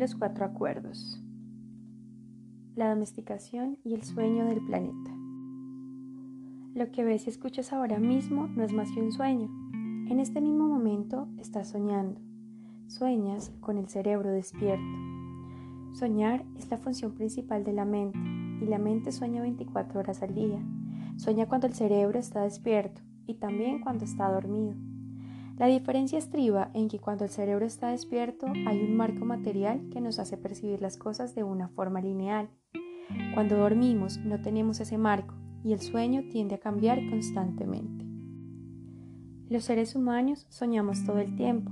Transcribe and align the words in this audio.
Los 0.00 0.14
cuatro 0.14 0.46
acuerdos. 0.46 1.22
La 2.74 2.88
domesticación 2.88 3.76
y 3.84 3.92
el 3.92 4.02
sueño 4.02 4.46
del 4.46 4.64
planeta. 4.64 5.10
Lo 6.74 6.90
que 6.90 7.04
ves 7.04 7.26
y 7.26 7.28
escuchas 7.28 7.74
ahora 7.74 7.98
mismo 7.98 8.46
no 8.46 8.64
es 8.64 8.72
más 8.72 8.90
que 8.92 9.02
un 9.02 9.12
sueño. 9.12 9.50
En 10.08 10.18
este 10.18 10.40
mismo 10.40 10.66
momento 10.66 11.28
estás 11.36 11.68
soñando. 11.68 12.18
Sueñas 12.86 13.52
con 13.60 13.76
el 13.76 13.90
cerebro 13.90 14.30
despierto. 14.30 14.96
Soñar 15.92 16.46
es 16.56 16.70
la 16.70 16.78
función 16.78 17.12
principal 17.12 17.62
de 17.62 17.74
la 17.74 17.84
mente 17.84 18.18
y 18.62 18.68
la 18.68 18.78
mente 18.78 19.12
sueña 19.12 19.42
24 19.42 20.00
horas 20.00 20.22
al 20.22 20.34
día. 20.34 20.64
Sueña 21.18 21.44
cuando 21.44 21.66
el 21.66 21.74
cerebro 21.74 22.18
está 22.18 22.40
despierto 22.40 23.02
y 23.26 23.34
también 23.34 23.82
cuando 23.82 24.06
está 24.06 24.32
dormido. 24.32 24.76
La 25.60 25.66
diferencia 25.66 26.18
estriba 26.18 26.70
en 26.72 26.88
que 26.88 26.98
cuando 26.98 27.24
el 27.24 27.30
cerebro 27.30 27.66
está 27.66 27.90
despierto 27.90 28.46
hay 28.66 28.80
un 28.80 28.96
marco 28.96 29.26
material 29.26 29.90
que 29.92 30.00
nos 30.00 30.18
hace 30.18 30.38
percibir 30.38 30.80
las 30.80 30.96
cosas 30.96 31.34
de 31.34 31.44
una 31.44 31.68
forma 31.68 32.00
lineal. 32.00 32.48
Cuando 33.34 33.58
dormimos 33.58 34.16
no 34.24 34.40
tenemos 34.40 34.80
ese 34.80 34.96
marco 34.96 35.34
y 35.62 35.74
el 35.74 35.80
sueño 35.80 36.22
tiende 36.32 36.54
a 36.54 36.60
cambiar 36.60 37.06
constantemente. 37.10 38.06
Los 39.50 39.64
seres 39.64 39.94
humanos 39.94 40.46
soñamos 40.48 41.04
todo 41.04 41.18
el 41.18 41.36
tiempo. 41.36 41.70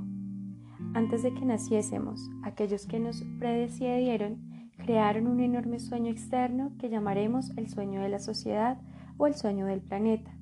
Antes 0.92 1.22
de 1.22 1.32
que 1.32 1.46
naciésemos, 1.46 2.20
aquellos 2.42 2.84
que 2.84 3.00
nos 3.00 3.24
predecieron 3.38 4.68
crearon 4.76 5.26
un 5.26 5.40
enorme 5.40 5.78
sueño 5.78 6.12
externo 6.12 6.72
que 6.78 6.90
llamaremos 6.90 7.56
el 7.56 7.70
sueño 7.70 8.02
de 8.02 8.10
la 8.10 8.18
sociedad 8.18 8.82
o 9.16 9.26
el 9.26 9.32
sueño 9.32 9.64
del 9.64 9.80
planeta. 9.80 10.37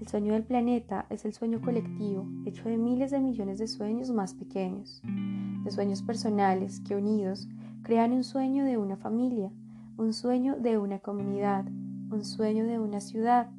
El 0.00 0.06
sueño 0.06 0.32
del 0.34 0.44
planeta 0.44 1.06
es 1.10 1.24
el 1.24 1.34
sueño 1.34 1.60
colectivo, 1.60 2.24
hecho 2.46 2.68
de 2.68 2.76
miles 2.76 3.10
de 3.10 3.18
millones 3.18 3.58
de 3.58 3.66
sueños 3.66 4.12
más 4.12 4.32
pequeños, 4.32 5.02
de 5.64 5.70
sueños 5.72 6.02
personales 6.02 6.80
que 6.80 6.94
unidos 6.94 7.48
crean 7.82 8.12
un 8.12 8.22
sueño 8.22 8.64
de 8.64 8.76
una 8.76 8.96
familia, 8.96 9.50
un 9.96 10.12
sueño 10.12 10.54
de 10.56 10.78
una 10.78 11.00
comunidad, 11.00 11.64
un 12.10 12.24
sueño 12.24 12.64
de 12.64 12.78
una 12.78 13.00
ciudad, 13.00 13.50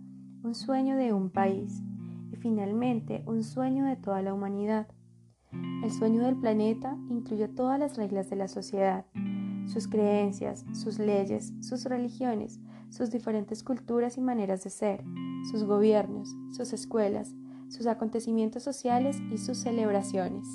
un 0.41 0.55
sueño 0.55 0.95
de 0.95 1.11
un 1.11 1.29
país 1.29 1.83
y 2.31 2.37
finalmente 2.37 3.21
un 3.25 3.43
sueño 3.43 3.83
de 3.83 3.97
toda 3.97 4.21
la 4.21 4.33
humanidad. 4.33 4.87
El 5.83 5.91
sueño 5.91 6.23
del 6.23 6.37
planeta 6.37 6.97
incluye 7.09 7.49
todas 7.49 7.77
las 7.77 7.97
reglas 7.97 8.29
de 8.29 8.37
la 8.37 8.47
sociedad, 8.47 9.05
sus 9.65 9.89
creencias, 9.89 10.65
sus 10.71 10.99
leyes, 10.99 11.53
sus 11.59 11.83
religiones, 11.83 12.61
sus 12.89 13.11
diferentes 13.11 13.61
culturas 13.61 14.17
y 14.17 14.21
maneras 14.21 14.63
de 14.63 14.69
ser, 14.69 15.03
sus 15.49 15.63
gobiernos, 15.63 16.35
sus 16.51 16.73
escuelas, 16.73 17.33
sus 17.69 17.87
acontecimientos 17.87 18.63
sociales 18.63 19.19
y 19.31 19.37
sus 19.37 19.57
celebraciones. 19.57 20.45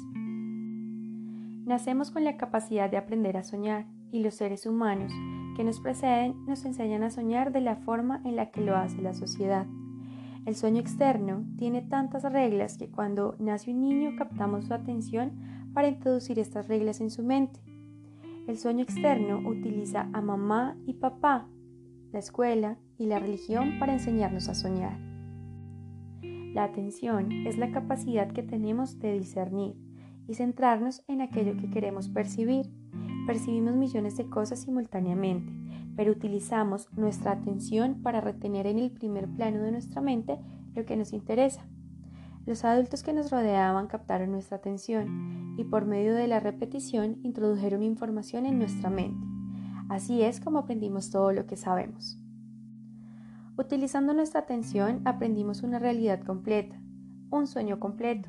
Nacemos 1.67 2.11
con 2.11 2.25
la 2.25 2.37
capacidad 2.37 2.91
de 2.91 2.97
aprender 2.97 3.37
a 3.37 3.43
soñar 3.43 3.87
y 4.13 4.23
los 4.23 4.35
seres 4.35 4.67
humanos 4.67 5.13
que 5.57 5.65
nos 5.65 5.81
preceden 5.81 6.45
nos 6.47 6.65
enseñan 6.65 7.03
a 7.03 7.11
soñar 7.11 7.53
de 7.53 7.61
la 7.61 7.77
forma 7.77 8.21
en 8.25 8.37
la 8.37 8.51
que 8.51 8.61
lo 8.61 8.77
hace 8.77 9.01
la 9.01 9.15
sociedad. 9.15 9.67
El 10.47 10.57
sueño 10.57 10.81
externo 10.81 11.45
tiene 11.57 11.81
tantas 11.81 12.23
reglas 12.31 12.77
que 12.77 12.91
cuando 12.91 13.35
nace 13.39 13.71
un 13.71 13.81
niño 13.81 14.15
captamos 14.17 14.67
su 14.67 14.75
atención 14.75 15.33
para 15.73 15.89
introducir 15.89 16.39
estas 16.39 16.69
reglas 16.69 17.01
en 17.01 17.11
su 17.11 17.23
mente. 17.23 17.61
El 18.47 18.59
sueño 18.59 18.83
externo 18.83 19.39
utiliza 19.49 20.09
a 20.13 20.21
mamá 20.21 20.77
y 20.87 20.95
papá, 20.95 21.49
la 22.13 22.19
escuela 22.19 22.77
y 22.99 23.07
la 23.07 23.19
religión 23.19 23.79
para 23.79 23.93
enseñarnos 23.93 24.49
a 24.49 24.55
soñar. 24.55 24.99
La 26.55 26.65
atención 26.65 27.33
es 27.47 27.59
la 27.59 27.71
capacidad 27.71 28.33
que 28.33 28.43
tenemos 28.43 28.99
de 28.99 29.13
discernir 29.13 29.77
y 30.29 30.35
centrarnos 30.35 31.03
en 31.09 31.21
aquello 31.21 31.57
que 31.57 31.71
queremos 31.71 32.09
percibir 32.09 32.71
Percibimos 33.27 33.75
millones 33.75 34.19
de 34.19 34.29
cosas 34.29 34.61
simultáneamente, 34.61 35.51
pero 35.97 36.13
utilizamos 36.13 36.93
nuestra 36.93 37.33
atención 37.33 38.03
para 38.03 38.21
retener 38.21 38.67
en 38.67 38.79
el 38.79 38.91
primer 38.91 39.29
plano 39.29 39.63
de 39.63 39.73
nuestra 39.73 40.03
mente 40.03 40.39
lo 40.75 40.85
que 40.85 40.97
nos 40.97 41.15
interesa. 41.15 41.67
Los 42.45 42.67
adultos 42.67 43.03
que 43.03 43.15
nos 43.15 43.31
rodeaban 43.31 43.87
captaron 43.87 44.31
nuestra 44.31 44.59
atención 44.59 45.55
y 45.57 45.65
por 45.65 45.87
medio 45.87 46.15
de 46.15 46.29
la 46.29 46.41
repetición 46.41 47.19
introdujeron 47.23 47.83
información 47.83 48.45
en 48.45 48.59
nuestra 48.59 48.91
mente. 48.91 49.27
Así 49.89 50.23
es 50.23 50.41
como 50.41 50.59
aprendimos 50.59 51.11
todo 51.11 51.33
lo 51.33 51.47
que 51.47 51.57
sabemos. 51.57 52.21
Utilizando 53.57 54.15
nuestra 54.15 54.41
atención 54.41 55.01
aprendimos 55.05 55.63
una 55.63 55.79
realidad 55.79 56.21
completa, 56.25 56.77
un 57.31 57.47
sueño 57.47 57.79
completo. 57.79 58.29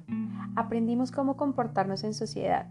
Aprendimos 0.55 1.11
cómo 1.11 1.35
comportarnos 1.35 2.03
en 2.03 2.13
sociedad, 2.13 2.69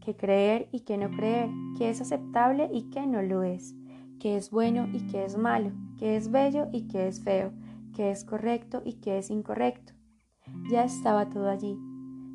qué 0.00 0.16
creer 0.16 0.70
y 0.72 0.80
qué 0.80 0.96
no 0.96 1.10
creer, 1.10 1.50
qué 1.76 1.90
es 1.90 2.00
aceptable 2.00 2.70
y 2.72 2.88
qué 2.88 3.06
no 3.06 3.20
lo 3.20 3.42
es, 3.42 3.74
qué 4.18 4.38
es 4.38 4.50
bueno 4.50 4.88
y 4.94 5.08
qué 5.08 5.26
es 5.26 5.36
malo, 5.36 5.72
qué 5.98 6.16
es 6.16 6.30
bello 6.30 6.68
y 6.72 6.88
qué 6.88 7.06
es 7.06 7.22
feo, 7.22 7.52
qué 7.94 8.10
es 8.10 8.24
correcto 8.24 8.80
y 8.82 8.94
qué 8.94 9.18
es 9.18 9.28
incorrecto. 9.28 9.92
Ya 10.70 10.84
estaba 10.84 11.28
todo 11.28 11.50
allí, 11.50 11.78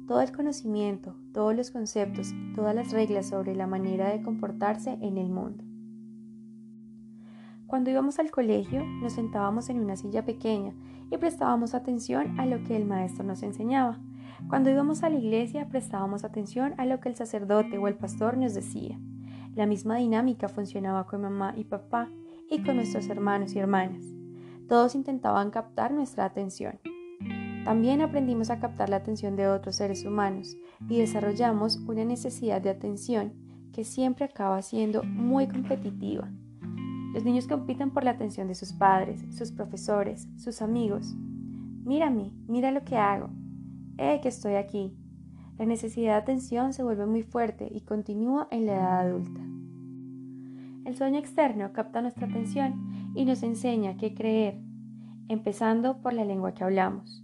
todo 0.08 0.22
el 0.22 0.32
conocimiento, 0.32 1.16
todos 1.34 1.56
los 1.56 1.72
conceptos 1.72 2.32
y 2.32 2.54
todas 2.54 2.76
las 2.76 2.92
reglas 2.92 3.30
sobre 3.30 3.56
la 3.56 3.66
manera 3.66 4.10
de 4.10 4.22
comportarse 4.22 4.92
en 5.02 5.18
el 5.18 5.30
mundo. 5.30 5.65
Cuando 7.68 7.90
íbamos 7.90 8.20
al 8.20 8.30
colegio 8.30 8.86
nos 8.86 9.14
sentábamos 9.14 9.70
en 9.70 9.80
una 9.80 9.96
silla 9.96 10.24
pequeña 10.24 10.74
y 11.10 11.18
prestábamos 11.18 11.74
atención 11.74 12.40
a 12.40 12.46
lo 12.46 12.64
que 12.64 12.76
el 12.76 12.86
maestro 12.86 13.24
nos 13.24 13.42
enseñaba. 13.42 14.00
Cuando 14.50 14.70
íbamos 14.70 15.02
a 15.04 15.10
la 15.10 15.18
iglesia 15.18 15.68
prestábamos 15.68 16.24
atención 16.24 16.76
a 16.78 16.86
lo 16.86 17.00
que 17.00 17.10
el 17.10 17.16
sacerdote 17.16 17.78
o 17.80 17.88
el 17.88 17.96
pastor 17.96 18.38
nos 18.38 18.54
decía. 18.54 19.00
La 19.56 19.66
misma 19.66 19.96
dinámica 19.96 20.48
funcionaba 20.48 21.08
con 21.08 21.22
mamá 21.22 21.54
y 21.58 21.64
papá 21.64 22.10
y 22.52 22.62
con 22.62 22.76
nuestros 22.76 23.08
hermanos 23.10 23.56
y 23.56 23.60
hermanas. 23.60 24.04
Todos 24.68 24.94
intentaban 24.94 25.50
captar 25.50 25.92
nuestra 25.92 26.26
atención. 26.26 26.80
También 27.64 28.02
aprendimos 28.02 28.52
a 28.52 28.60
captar 28.60 28.90
la 28.90 28.98
atención 28.98 29.36
de 29.36 29.48
otros 29.48 29.78
seres 29.78 30.06
humanos 30.06 30.56
y 30.88 31.00
desarrollamos 31.00 31.78
una 31.88 32.06
necesidad 32.06 32.62
de 32.62 32.70
atención 32.70 33.34
que 33.74 33.84
siempre 33.84 34.26
acaba 34.26 34.62
siendo 34.62 35.02
muy 35.04 35.48
competitiva. 35.48 36.30
Los 37.16 37.24
niños 37.24 37.48
compiten 37.48 37.92
por 37.92 38.04
la 38.04 38.12
atención 38.12 38.50
de 38.50 38.56
sus 38.56 38.74
padres, 38.74 39.24
sus 39.34 39.54
profesores, 39.54 40.28
sus 40.36 40.62
amigos. 40.62 41.16
Mírame, 41.86 42.34
mira 42.46 42.72
lo 42.72 42.84
que 42.84 42.98
hago, 42.98 43.30
¡Eh, 43.98 44.20
que 44.22 44.28
estoy 44.28 44.56
aquí! 44.56 44.94
La 45.58 45.66
necesidad 45.66 46.12
de 46.12 46.18
atención 46.18 46.74
se 46.74 46.84
vuelve 46.84 47.06
muy 47.06 47.24
fuerte 47.24 47.72
y 47.74 47.80
continúa 47.80 48.50
en 48.52 48.66
la 48.66 48.74
edad 48.74 49.00
adulta. 49.08 49.40
El 50.84 50.98
sueño 50.98 51.18
externo 51.18 51.72
capta 51.72 52.02
nuestra 52.02 52.28
atención 52.28 53.14
y 53.16 53.24
nos 53.24 53.44
enseña 53.44 53.96
qué 53.96 54.14
creer, 54.14 54.60
empezando 55.30 56.02
por 56.02 56.12
la 56.12 56.26
lengua 56.26 56.54
que 56.54 56.66
hablamos. 56.66 57.24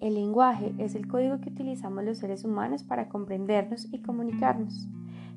El 0.00 0.14
lenguaje 0.14 0.74
es 0.78 0.96
el 0.96 1.06
código 1.06 1.40
que 1.40 1.50
utilizamos 1.50 2.02
los 2.02 2.18
seres 2.18 2.44
humanos 2.44 2.82
para 2.82 3.08
comprendernos 3.08 3.86
y 3.92 4.02
comunicarnos. 4.02 4.88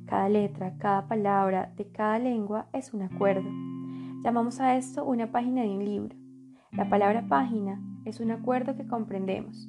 Cada 0.08 0.28
letra, 0.28 0.76
cada 0.80 1.08
palabra 1.08 1.72
de 1.78 1.86
cada 1.86 2.18
lengua 2.18 2.66
es 2.74 2.96
un 2.96 3.04
acuerdo. 3.04 3.48
Llamamos 4.24 4.59
a 4.59 4.78
esto 4.78 5.04
una 5.04 5.32
página 5.32 5.64
de 5.64 5.70
un 5.70 5.84
libro. 5.84 6.16
La 6.72 6.88
palabra 6.90 7.28
página 7.28 7.82
es 8.06 8.20
un 8.20 8.30
acuerdo 8.30 8.76
que 8.76 8.86
comprendemos. 8.86 9.68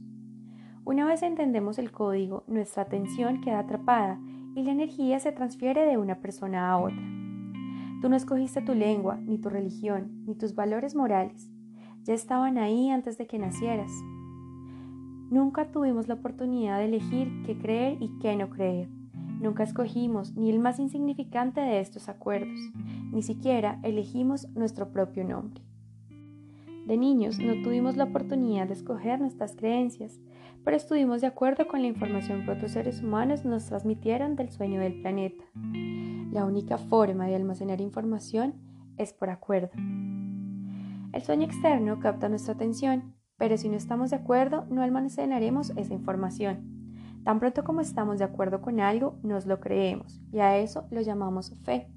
Una 0.85 1.07
vez 1.07 1.23
entendemos 1.23 1.79
el 1.79 1.91
código, 1.91 2.45
nuestra 2.49 2.83
atención 2.83 3.41
queda 3.41 3.61
atrapada 3.61 4.21
y 4.55 4.63
la 4.63 4.73
energía 4.73 5.21
se 5.21 5.33
transfiere 5.33 5.87
de 5.87 5.97
una 5.97 6.21
persona 6.21 6.71
a 6.71 6.77
otra. 6.77 7.03
Tú 8.03 8.11
no 8.11 8.17
escogiste 8.17 8.61
tu 8.61 8.75
lengua, 8.75 9.17
ni 9.17 9.39
tu 9.39 9.49
religión, 9.49 10.23
ni 10.27 10.35
tus 10.35 10.55
valores 10.55 10.95
morales. 10.95 11.51
Ya 12.03 12.13
estaban 12.13 12.59
ahí 12.59 12.91
antes 12.91 13.17
de 13.17 13.27
que 13.27 13.39
nacieras. 13.39 13.91
Nunca 15.31 15.73
tuvimos 15.73 16.09
la 16.09 16.15
oportunidad 16.15 16.77
de 16.77 16.85
elegir 16.85 17.43
qué 17.47 17.57
creer 17.57 17.97
y 18.03 18.19
qué 18.19 18.37
no 18.37 18.51
creer. 18.51 18.91
Nunca 19.43 19.65
escogimos 19.65 20.37
ni 20.37 20.51
el 20.51 20.61
más 20.61 20.79
insignificante 20.79 21.61
de 21.61 21.81
estos 21.81 22.09
acuerdos, 22.09 22.61
ni 23.11 23.23
siquiera 23.23 23.81
elegimos 23.83 24.49
nuestro 24.51 24.93
propio 24.93 25.25
nombre. 25.25 25.61
De 26.87 26.97
niños 26.97 27.41
no 27.41 27.61
tuvimos 27.61 27.97
la 27.97 28.05
oportunidad 28.05 28.69
de 28.69 28.75
escoger 28.75 29.21
nuestras 29.21 29.57
creencias, 29.57 30.21
pero 30.65 30.77
estuvimos 30.77 31.21
de 31.21 31.27
acuerdo 31.27 31.67
con 31.67 31.83
la 31.83 31.89
información 31.89 32.45
que 32.45 32.53
otros 32.53 32.71
seres 32.71 33.03
humanos 33.03 33.45
nos 33.45 33.67
transmitieron 33.67 34.37
del 34.37 34.51
sueño 34.51 34.81
del 34.81 35.01
planeta. 35.01 35.45
La 36.31 36.45
única 36.45 36.79
forma 36.79 37.27
de 37.27 37.35
almacenar 37.35 37.81
información 37.81 38.55
es 38.97 39.13
por 39.13 39.29
acuerdo. 39.29 39.71
El 41.13 41.23
sueño 41.23 41.47
externo 41.47 41.99
capta 41.99 42.29
nuestra 42.29 42.55
atención, 42.55 43.17
pero 43.39 43.57
si 43.59 43.69
no 43.69 43.77
estamos 43.77 44.11
de 44.11 44.17
acuerdo 44.17 44.67
no 44.71 44.83
almacenaremos 44.83 45.71
esa 45.71 45.95
información. 45.95 46.72
Tan 47.25 47.39
pronto 47.39 47.63
como 47.63 47.81
estamos 47.81 48.19
de 48.19 48.25
acuerdo 48.25 48.61
con 48.61 48.81
algo, 48.81 49.19
nos 49.23 49.47
lo 49.47 49.61
creemos 49.61 50.21
y 50.33 50.41
a 50.41 50.59
eso 50.59 50.87
lo 50.91 51.01
llamamos 51.01 51.55
fe. 51.63 51.89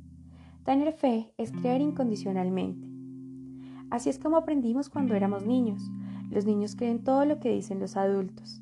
Tener 0.63 0.93
fe 0.93 1.33
es 1.37 1.51
creer 1.51 1.81
incondicionalmente. 1.81 2.87
Así 3.89 4.09
es 4.09 4.19
como 4.19 4.37
aprendimos 4.37 4.89
cuando 4.89 5.15
éramos 5.15 5.45
niños. 5.45 5.81
Los 6.29 6.45
niños 6.45 6.75
creen 6.75 7.03
todo 7.03 7.25
lo 7.25 7.39
que 7.39 7.51
dicen 7.51 7.79
los 7.79 7.97
adultos. 7.97 8.61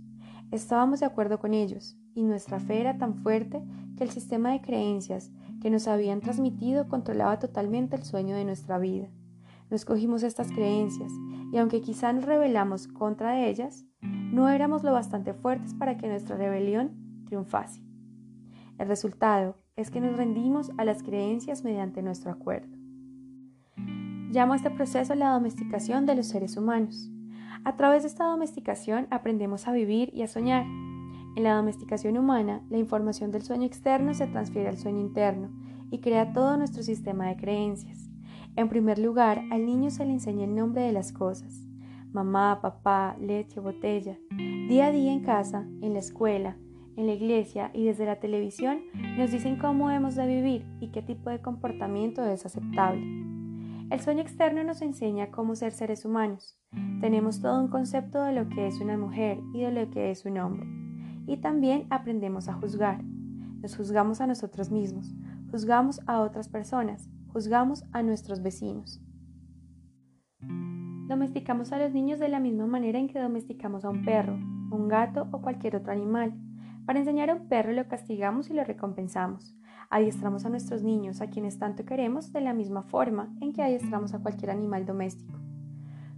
Estábamos 0.52 1.00
de 1.00 1.06
acuerdo 1.06 1.40
con 1.40 1.54
ellos 1.54 1.98
y 2.14 2.24
nuestra 2.24 2.60
fe 2.60 2.80
era 2.80 2.98
tan 2.98 3.16
fuerte 3.16 3.64
que 3.98 4.04
el 4.04 4.12
sistema 4.12 4.52
de 4.52 4.62
creencias 4.62 5.32
que 5.62 5.70
nos 5.70 5.88
habían 5.88 6.22
transmitido 6.22 6.88
controlaba 6.88 7.40
totalmente 7.40 7.96
el 7.96 8.04
sueño 8.04 8.36
de 8.36 8.46
nuestra 8.46 8.78
vida. 8.78 9.08
Nos 9.70 9.86
cogimos 9.86 10.24
estas 10.24 10.52
creencias 10.52 11.12
y 11.52 11.58
aunque 11.58 11.82
quizá 11.82 12.14
nos 12.14 12.26
rebelamos 12.26 12.88
contra 12.88 13.46
ellas, 13.46 13.86
no 14.04 14.50
éramos 14.50 14.84
lo 14.84 14.92
bastante 14.94 15.34
fuertes 15.34 15.74
para 15.74 15.98
que 15.98 16.08
nuestra 16.08 16.38
rebelión 16.38 17.24
triunfase. 17.26 17.82
El 18.78 18.88
resultado 18.88 19.58
es 19.76 19.92
que 19.92 20.02
nos 20.02 20.18
rendimos 20.18 20.72
a 20.78 20.86
las 20.86 21.04
creencias 21.04 21.64
mediante 21.64 22.02
nuestro 22.02 22.32
acuerdo. 22.32 22.76
Llamo 24.32 24.54
a 24.54 24.56
este 24.56 24.72
proceso 24.72 25.14
la 25.16 25.30
domesticación 25.30 26.06
de 26.06 26.16
los 26.16 26.28
seres 26.28 26.58
humanos. 26.58 27.12
A 27.64 27.76
través 27.76 28.04
de 28.04 28.10
esta 28.10 28.26
domesticación 28.26 29.08
aprendemos 29.12 29.68
a 29.68 29.72
vivir 29.72 30.10
y 30.14 30.24
a 30.24 30.28
soñar. 30.28 30.66
En 31.36 31.44
la 31.44 31.56
domesticación 31.56 32.18
humana, 32.18 32.62
la 32.70 32.78
información 32.78 33.32
del 33.32 33.44
sueño 33.44 33.66
externo 33.66 34.14
se 34.14 34.28
transfiere 34.28 34.70
al 34.70 34.78
sueño 34.78 35.02
interno 35.02 35.50
y 35.92 36.00
crea 36.00 36.34
todo 36.34 36.58
nuestro 36.58 36.84
sistema 36.84 37.28
de 37.28 37.38
creencias. 37.38 38.10
En 38.56 38.70
primer 38.70 39.00
lugar, 39.00 39.44
al 39.52 39.66
niño 39.66 39.92
se 39.92 40.06
le 40.06 40.14
enseña 40.14 40.46
el 40.46 40.56
nombre 40.56 40.82
de 40.82 40.92
las 40.92 41.12
cosas. 41.12 41.68
Mamá, 42.14 42.60
papá, 42.62 43.18
leche, 43.20 43.60
botella. 43.60 44.20
Día 44.30 44.86
a 44.86 44.92
día 44.92 45.12
en 45.12 45.22
casa, 45.22 45.66
en 45.82 45.94
la 45.94 46.00
escuela, 46.00 46.58
en 46.96 47.08
la 47.08 47.14
iglesia 47.14 47.72
y 47.74 47.86
desde 47.86 48.06
la 48.06 48.20
televisión 48.20 48.82
nos 49.18 49.32
dicen 49.32 49.58
cómo 49.58 49.90
hemos 49.90 50.14
de 50.14 50.28
vivir 50.28 50.64
y 50.80 50.90
qué 50.90 51.02
tipo 51.02 51.32
de 51.32 51.42
comportamiento 51.42 52.24
es 52.24 52.46
aceptable. 52.46 53.02
El 53.90 54.00
sueño 54.00 54.22
externo 54.22 54.64
nos 54.64 54.84
enseña 54.84 55.32
cómo 55.32 55.56
ser 55.56 55.72
seres 55.72 56.06
humanos. 56.06 56.56
Tenemos 57.02 57.42
todo 57.42 57.60
un 57.60 57.70
concepto 57.70 58.22
de 58.22 58.34
lo 58.34 58.48
que 58.48 58.68
es 58.68 58.80
una 58.80 58.96
mujer 58.96 59.40
y 59.52 59.62
de 59.62 59.72
lo 59.72 59.90
que 59.90 60.12
es 60.12 60.24
un 60.24 60.38
hombre. 60.38 60.68
Y 61.26 61.38
también 61.38 61.88
aprendemos 61.90 62.48
a 62.48 62.54
juzgar. 62.54 63.04
Nos 63.04 63.76
juzgamos 63.76 64.22
a 64.22 64.28
nosotros 64.28 64.70
mismos, 64.70 65.16
juzgamos 65.50 66.00
a 66.06 66.22
otras 66.22 66.48
personas, 66.48 67.10
juzgamos 67.30 67.86
a 67.92 68.04
nuestros 68.04 68.44
vecinos. 68.44 69.03
Domesticamos 71.08 71.74
a 71.74 71.80
los 71.80 71.92
niños 71.92 72.18
de 72.20 72.30
la 72.30 72.40
misma 72.40 72.66
manera 72.66 72.98
en 72.98 73.08
que 73.08 73.20
domesticamos 73.20 73.84
a 73.84 73.90
un 73.90 74.06
perro, 74.06 74.36
un 74.72 74.88
gato 74.88 75.28
o 75.32 75.42
cualquier 75.42 75.76
otro 75.76 75.92
animal. 75.92 76.34
Para 76.86 77.00
enseñar 77.00 77.30
a 77.30 77.36
un 77.36 77.50
perro 77.50 77.74
lo 77.74 77.88
castigamos 77.90 78.50
y 78.50 78.54
lo 78.54 78.64
recompensamos. 78.64 79.54
Adiestramos 79.90 80.46
a 80.46 80.50
nuestros 80.50 80.82
niños, 80.82 81.22
a 81.22 81.30
quienes 81.30 81.60
tanto 81.60 81.86
queremos, 81.86 82.32
de 82.32 82.40
la 82.40 82.54
misma 82.54 82.84
forma 82.84 83.36
en 83.42 83.52
que 83.52 83.62
adiestramos 83.62 84.14
a 84.14 84.20
cualquier 84.20 84.52
animal 84.52 84.86
doméstico, 84.86 85.38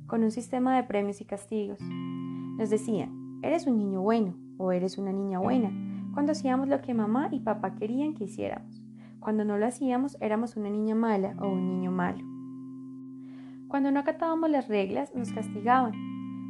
con 0.05 0.23
un 0.23 0.31
sistema 0.31 0.75
de 0.75 0.83
premios 0.83 1.19
y 1.19 1.25
castigos. 1.25 1.79
Nos 1.81 2.69
decían, 2.69 3.39
eres 3.41 3.65
un 3.65 3.77
niño 3.77 4.01
bueno 4.01 4.35
o 4.57 4.71
eres 4.71 4.99
una 4.99 5.11
niña 5.11 5.39
buena, 5.39 5.71
cuando 6.13 6.31
hacíamos 6.31 6.67
lo 6.67 6.81
que 6.81 6.93
mamá 6.93 7.29
y 7.31 7.39
papá 7.39 7.75
querían 7.75 8.13
que 8.13 8.25
hiciéramos. 8.25 8.81
Cuando 9.19 9.43
no 9.43 9.57
lo 9.57 9.65
hacíamos, 9.65 10.15
éramos 10.21 10.55
una 10.55 10.69
niña 10.69 10.93
mala 10.93 11.35
o 11.39 11.49
un 11.49 11.67
niño 11.67 11.91
malo. 11.91 12.34
Cuando 13.67 13.91
no 13.91 13.99
acatábamos 13.99 14.49
las 14.49 14.67
reglas, 14.67 15.13
nos 15.15 15.31
castigaban. 15.31 15.93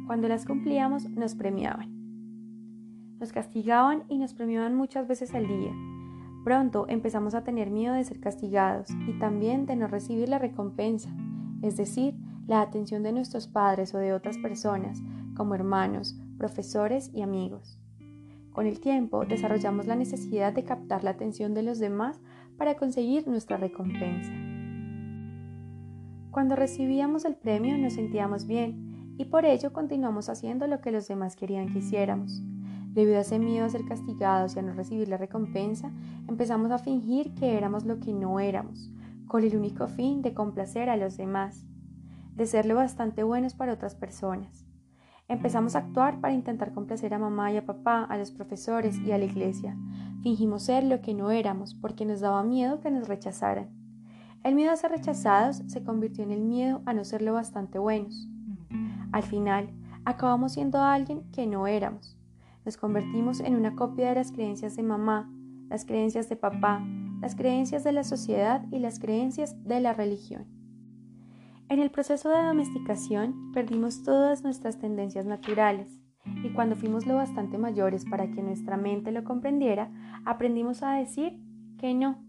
Cuando 0.06 0.28
las 0.28 0.44
cumplíamos, 0.44 1.08
nos 1.10 1.34
premiaban. 1.34 1.90
Nos 3.18 3.32
castigaban 3.32 4.04
y 4.08 4.18
nos 4.18 4.34
premiaban 4.34 4.74
muchas 4.74 5.08
veces 5.08 5.34
al 5.34 5.48
día, 5.48 5.72
Pronto 6.46 6.86
empezamos 6.88 7.34
a 7.34 7.42
tener 7.42 7.72
miedo 7.72 7.94
de 7.94 8.04
ser 8.04 8.20
castigados 8.20 8.86
y 9.08 9.18
también 9.18 9.66
de 9.66 9.74
no 9.74 9.88
recibir 9.88 10.28
la 10.28 10.38
recompensa, 10.38 11.10
es 11.60 11.76
decir, 11.76 12.14
la 12.46 12.60
atención 12.60 13.02
de 13.02 13.10
nuestros 13.10 13.48
padres 13.48 13.92
o 13.96 13.98
de 13.98 14.12
otras 14.12 14.38
personas, 14.38 15.02
como 15.36 15.56
hermanos, 15.56 16.16
profesores 16.38 17.10
y 17.12 17.22
amigos. 17.22 17.80
Con 18.52 18.68
el 18.68 18.78
tiempo 18.78 19.24
desarrollamos 19.24 19.88
la 19.88 19.96
necesidad 19.96 20.52
de 20.52 20.62
captar 20.62 21.02
la 21.02 21.10
atención 21.10 21.52
de 21.52 21.64
los 21.64 21.80
demás 21.80 22.20
para 22.56 22.76
conseguir 22.76 23.26
nuestra 23.26 23.56
recompensa. 23.56 24.30
Cuando 26.36 26.54
recibíamos 26.54 27.24
el 27.24 27.34
premio 27.34 27.78
nos 27.78 27.94
sentíamos 27.94 28.46
bien 28.46 29.14
y 29.16 29.24
por 29.24 29.46
ello 29.46 29.72
continuamos 29.72 30.28
haciendo 30.28 30.66
lo 30.66 30.82
que 30.82 30.90
los 30.90 31.08
demás 31.08 31.34
querían 31.34 31.72
que 31.72 31.78
hiciéramos. 31.78 32.42
Debido 32.90 33.16
a 33.16 33.22
ese 33.22 33.38
miedo 33.38 33.64
a 33.64 33.70
ser 33.70 33.86
castigados 33.86 34.54
y 34.54 34.58
a 34.58 34.62
no 34.62 34.74
recibir 34.74 35.08
la 35.08 35.16
recompensa, 35.16 35.90
empezamos 36.28 36.70
a 36.72 36.78
fingir 36.78 37.32
que 37.32 37.56
éramos 37.56 37.86
lo 37.86 38.00
que 38.00 38.12
no 38.12 38.38
éramos, 38.38 38.90
con 39.26 39.44
el 39.44 39.56
único 39.56 39.88
fin 39.88 40.20
de 40.20 40.34
complacer 40.34 40.90
a 40.90 40.98
los 40.98 41.16
demás, 41.16 41.64
de 42.34 42.44
ser 42.44 42.66
lo 42.66 42.74
bastante 42.74 43.22
buenos 43.22 43.54
para 43.54 43.72
otras 43.72 43.94
personas. 43.94 44.66
Empezamos 45.28 45.74
a 45.74 45.78
actuar 45.78 46.20
para 46.20 46.34
intentar 46.34 46.74
complacer 46.74 47.14
a 47.14 47.18
mamá 47.18 47.50
y 47.50 47.56
a 47.56 47.64
papá, 47.64 48.04
a 48.04 48.18
los 48.18 48.30
profesores 48.30 48.98
y 48.98 49.12
a 49.12 49.16
la 49.16 49.24
iglesia. 49.24 49.74
Fingimos 50.22 50.64
ser 50.64 50.84
lo 50.84 51.00
que 51.00 51.14
no 51.14 51.30
éramos 51.30 51.74
porque 51.74 52.04
nos 52.04 52.20
daba 52.20 52.42
miedo 52.42 52.82
que 52.82 52.90
nos 52.90 53.08
rechazaran. 53.08 53.75
El 54.46 54.54
miedo 54.54 54.70
a 54.70 54.76
ser 54.76 54.92
rechazados 54.92 55.62
se 55.66 55.82
convirtió 55.82 56.24
en 56.24 56.30
el 56.30 56.40
miedo 56.40 56.80
a 56.86 56.94
no 56.94 57.04
ser 57.04 57.20
lo 57.20 57.34
bastante 57.34 57.78
buenos. 57.78 58.28
Al 59.12 59.24
final, 59.24 59.70
acabamos 60.04 60.52
siendo 60.52 60.80
alguien 60.80 61.30
que 61.32 61.46
no 61.46 61.66
éramos 61.66 62.16
nos 62.66 62.76
convertimos 62.76 63.38
en 63.38 63.54
una 63.54 63.76
copia 63.76 64.08
de 64.08 64.16
las 64.16 64.32
creencias 64.32 64.74
de 64.74 64.82
mamá, 64.82 65.32
las 65.70 65.84
creencias 65.84 66.28
de 66.28 66.34
papá, 66.34 66.84
las 67.20 67.36
creencias 67.36 67.84
de 67.84 67.92
la 67.92 68.02
sociedad 68.02 68.66
y 68.72 68.80
las 68.80 68.98
creencias 68.98 69.62
de 69.64 69.80
la 69.80 69.92
religión. 69.94 70.46
En 71.68 71.78
el 71.78 71.92
proceso 71.92 72.28
de 72.28 72.42
domesticación 72.42 73.52
perdimos 73.52 74.02
todas 74.02 74.42
nuestras 74.42 74.78
tendencias 74.78 75.26
naturales 75.26 76.00
y 76.42 76.52
cuando 76.54 76.74
fuimos 76.74 77.06
lo 77.06 77.14
bastante 77.14 77.56
mayores 77.56 78.04
para 78.04 78.32
que 78.32 78.42
nuestra 78.42 78.76
mente 78.76 79.12
lo 79.12 79.22
comprendiera, 79.22 79.92
aprendimos 80.24 80.82
a 80.82 80.94
decir 80.94 81.40
que 81.78 81.94
no. 81.94 82.25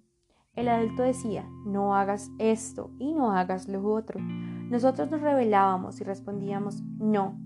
El 0.57 0.69
adulto 0.69 1.03
decía, 1.03 1.47
no 1.67 1.93
hagas 1.95 2.31
esto 2.39 2.89
y 2.97 3.13
no 3.13 3.31
hagas 3.31 3.67
lo 3.67 3.85
otro. 3.85 4.19
Nosotros 4.19 5.11
nos 5.11 5.21
rebelábamos 5.21 6.01
y 6.01 6.03
respondíamos, 6.03 6.81
no, 6.97 7.37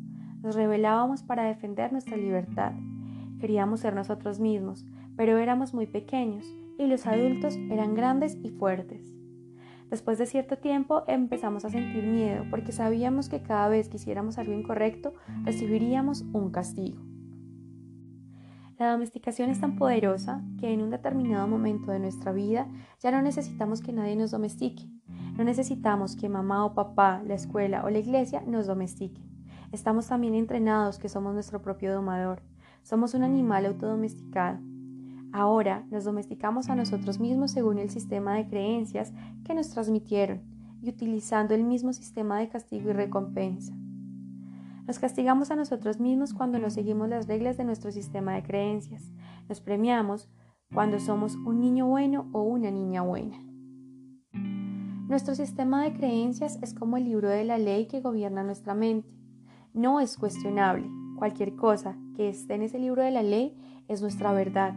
nos 0.41 0.55
rebelábamos 0.55 1.21
para 1.21 1.43
defender 1.43 1.91
nuestra 1.91 2.15
libertad. 2.15 2.71
Queríamos 3.41 3.81
ser 3.81 3.95
nosotros 3.95 4.39
mismos, 4.39 4.85
pero 5.17 5.37
éramos 5.39 5.73
muy 5.73 5.87
pequeños 5.87 6.45
y 6.77 6.87
los 6.87 7.05
adultos 7.05 7.57
eran 7.69 7.95
grandes 7.95 8.37
y 8.43 8.49
fuertes. 8.49 9.13
Después 9.89 10.17
de 10.17 10.25
cierto 10.25 10.57
tiempo 10.57 11.03
empezamos 11.05 11.65
a 11.65 11.69
sentir 11.69 12.05
miedo 12.05 12.45
porque 12.49 12.71
sabíamos 12.71 13.27
que 13.27 13.43
cada 13.43 13.67
vez 13.67 13.89
que 13.89 13.97
hiciéramos 13.97 14.37
algo 14.37 14.53
incorrecto 14.53 15.13
recibiríamos 15.43 16.21
un 16.31 16.49
castigo. 16.49 17.10
La 18.81 18.93
domesticación 18.93 19.51
es 19.51 19.59
tan 19.59 19.75
poderosa 19.75 20.41
que 20.59 20.73
en 20.73 20.81
un 20.81 20.89
determinado 20.89 21.47
momento 21.47 21.91
de 21.91 21.99
nuestra 21.99 22.31
vida 22.31 22.67
ya 22.99 23.11
no 23.11 23.21
necesitamos 23.21 23.79
que 23.79 23.93
nadie 23.93 24.15
nos 24.15 24.31
domestique. 24.31 24.89
No 25.37 25.43
necesitamos 25.43 26.15
que 26.15 26.29
mamá 26.29 26.65
o 26.65 26.73
papá, 26.73 27.21
la 27.27 27.35
escuela 27.35 27.85
o 27.85 27.91
la 27.91 27.99
iglesia 27.99 28.41
nos 28.47 28.65
domestiquen. 28.65 29.23
Estamos 29.71 30.07
también 30.07 30.33
entrenados 30.33 30.97
que 30.97 31.09
somos 31.09 31.35
nuestro 31.35 31.61
propio 31.61 31.93
domador. 31.93 32.41
Somos 32.81 33.13
un 33.13 33.21
animal 33.21 33.67
autodomesticado. 33.67 34.57
Ahora 35.31 35.85
nos 35.91 36.05
domesticamos 36.05 36.71
a 36.71 36.75
nosotros 36.75 37.19
mismos 37.19 37.51
según 37.51 37.77
el 37.77 37.91
sistema 37.91 38.33
de 38.33 38.47
creencias 38.47 39.13
que 39.45 39.53
nos 39.53 39.69
transmitieron 39.69 40.41
y 40.81 40.89
utilizando 40.89 41.53
el 41.53 41.63
mismo 41.65 41.93
sistema 41.93 42.39
de 42.39 42.49
castigo 42.49 42.89
y 42.89 42.93
recompensa. 42.93 43.75
Nos 44.87 44.99
castigamos 44.99 45.51
a 45.51 45.55
nosotros 45.55 45.99
mismos 45.99 46.33
cuando 46.33 46.59
no 46.59 46.69
seguimos 46.69 47.09
las 47.09 47.27
reglas 47.27 47.57
de 47.57 47.63
nuestro 47.63 47.91
sistema 47.91 48.33
de 48.33 48.43
creencias. 48.43 49.11
Nos 49.47 49.61
premiamos 49.61 50.29
cuando 50.73 50.99
somos 50.99 51.35
un 51.35 51.59
niño 51.59 51.87
bueno 51.87 52.29
o 52.33 52.41
una 52.43 52.71
niña 52.71 53.01
buena. 53.01 53.37
Nuestro 55.07 55.35
sistema 55.35 55.83
de 55.83 55.93
creencias 55.93 56.57
es 56.61 56.73
como 56.73 56.97
el 56.97 57.03
libro 57.03 57.29
de 57.29 57.43
la 57.43 57.57
ley 57.57 57.87
que 57.87 58.01
gobierna 58.01 58.43
nuestra 58.43 58.73
mente 58.73 59.21
no 59.73 59.99
es 59.99 60.17
cuestionable. 60.17 60.89
Cualquier 61.17 61.55
cosa 61.55 61.97
que 62.15 62.29
esté 62.29 62.55
en 62.55 62.63
ese 62.63 62.79
libro 62.79 63.03
de 63.03 63.11
la 63.11 63.23
ley 63.23 63.57
es 63.87 64.01
nuestra 64.01 64.33
verdad. 64.33 64.75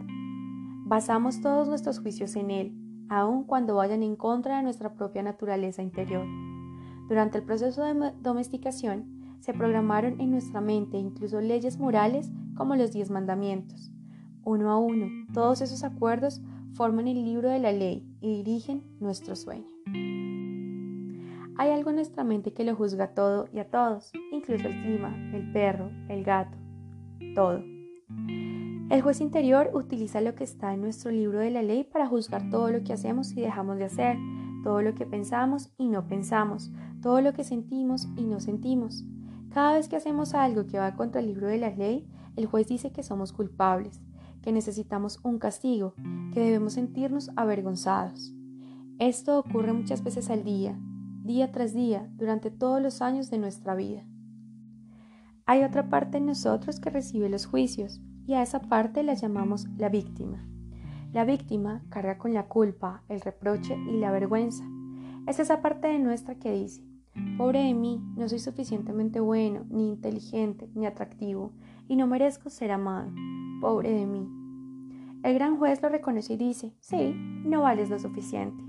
Basamos 0.85 1.41
todos 1.41 1.67
nuestros 1.67 1.99
juicios 1.99 2.35
en 2.35 2.51
él, 2.51 2.77
aun 3.09 3.43
cuando 3.43 3.75
vayan 3.75 4.03
en 4.03 4.15
contra 4.15 4.57
de 4.57 4.63
nuestra 4.63 4.93
propia 4.93 5.23
naturaleza 5.23 5.81
interior. 5.81 6.25
Durante 7.07 7.37
el 7.39 7.43
proceso 7.43 7.83
de 7.83 8.13
domesticación, 8.21 9.14
se 9.45 9.53
programaron 9.53 10.19
en 10.19 10.31
nuestra 10.31 10.59
mente 10.59 10.97
incluso 10.97 11.39
leyes 11.39 11.77
morales 11.77 12.31
como 12.55 12.75
los 12.75 12.91
diez 12.91 13.11
mandamientos. 13.11 13.91
Uno 14.43 14.71
a 14.71 14.79
uno, 14.79 15.07
todos 15.35 15.61
esos 15.61 15.83
acuerdos 15.83 16.41
forman 16.73 17.07
el 17.07 17.23
libro 17.23 17.49
de 17.49 17.59
la 17.59 17.71
ley 17.71 18.11
y 18.21 18.37
dirigen 18.37 18.81
nuestro 18.99 19.35
sueño. 19.35 19.67
Hay 21.57 21.69
algo 21.69 21.91
en 21.91 21.97
nuestra 21.97 22.23
mente 22.23 22.53
que 22.53 22.63
lo 22.63 22.75
juzga 22.75 23.13
todo 23.13 23.47
y 23.53 23.59
a 23.59 23.69
todos, 23.69 24.11
incluso 24.31 24.67
el 24.67 24.81
clima, 24.81 25.15
el 25.31 25.51
perro, 25.51 25.91
el 26.09 26.23
gato, 26.23 26.57
todo. 27.35 27.63
El 28.89 29.01
juez 29.03 29.21
interior 29.21 29.69
utiliza 29.75 30.21
lo 30.21 30.33
que 30.33 30.43
está 30.43 30.73
en 30.73 30.81
nuestro 30.81 31.11
libro 31.11 31.37
de 31.37 31.51
la 31.51 31.61
ley 31.61 31.83
para 31.83 32.07
juzgar 32.07 32.49
todo 32.49 32.71
lo 32.71 32.83
que 32.83 32.93
hacemos 32.93 33.31
y 33.33 33.41
dejamos 33.41 33.77
de 33.77 33.85
hacer, 33.85 34.17
todo 34.63 34.81
lo 34.81 34.95
que 34.95 35.05
pensamos 35.05 35.69
y 35.77 35.87
no 35.87 36.07
pensamos, 36.07 36.71
todo 37.03 37.21
lo 37.21 37.33
que 37.33 37.43
sentimos 37.43 38.07
y 38.17 38.25
no 38.25 38.39
sentimos. 38.39 39.05
Cada 39.55 39.75
vez 39.75 39.87
que 39.87 39.95
hacemos 39.95 40.33
algo 40.33 40.67
que 40.67 40.77
va 40.79 40.97
contra 40.97 41.21
el 41.21 41.27
libro 41.27 41.47
de 41.47 41.57
la 41.57 41.69
ley, 41.69 42.05
el 42.35 42.45
juez 42.45 42.67
dice 42.67 42.91
que 42.91 43.03
somos 43.03 43.31
culpables, 43.31 44.01
que 44.41 44.51
necesitamos 44.51 45.21
un 45.23 45.39
castigo, 45.39 45.93
que 46.33 46.41
debemos 46.41 46.73
sentirnos 46.73 47.31
avergonzados. 47.37 48.33
Esto 48.99 49.39
ocurre 49.39 49.71
muchas 49.71 50.03
veces 50.03 50.29
al 50.29 50.43
día, 50.43 50.77
día 51.23 51.53
tras 51.53 51.73
día, 51.73 52.11
durante 52.17 52.51
todos 52.51 52.81
los 52.81 53.01
años 53.01 53.29
de 53.29 53.37
nuestra 53.37 53.75
vida. 53.75 54.03
Hay 55.45 55.63
otra 55.63 55.87
parte 55.87 56.17
en 56.17 56.25
nosotros 56.25 56.81
que 56.81 56.89
recibe 56.89 57.29
los 57.29 57.45
juicios, 57.45 58.01
y 58.27 58.33
a 58.33 58.41
esa 58.41 58.59
parte 58.59 59.03
la 59.03 59.13
llamamos 59.13 59.69
la 59.77 59.87
víctima. 59.87 60.45
La 61.13 61.23
víctima 61.23 61.81
carga 61.87 62.17
con 62.17 62.33
la 62.33 62.49
culpa, 62.49 63.03
el 63.07 63.21
reproche 63.21 63.77
y 63.89 63.99
la 64.01 64.11
vergüenza. 64.11 64.65
Es 65.27 65.39
esa 65.39 65.61
parte 65.61 65.87
de 65.87 65.99
nuestra 65.99 66.35
que 66.35 66.51
dice, 66.51 66.83
pobre 67.37 67.63
de 67.63 67.73
mí, 67.73 68.01
no 68.15 68.27
soy 68.29 68.39
suficientemente 68.39 69.19
bueno, 69.19 69.65
ni 69.69 69.89
inteligente, 69.89 70.69
ni 70.75 70.85
atractivo, 70.85 71.51
y 71.87 71.95
no 71.95 72.07
merezco 72.07 72.49
ser 72.49 72.71
amado. 72.71 73.11
Pobre 73.61 73.91
de 73.91 74.05
mí. 74.05 74.27
El 75.23 75.33
gran 75.33 75.57
juez 75.57 75.81
lo 75.81 75.89
reconoce 75.89 76.33
y 76.33 76.37
dice, 76.37 76.73
sí, 76.79 77.13
no 77.45 77.61
vales 77.61 77.89
lo 77.89 77.99
suficiente. 77.99 78.63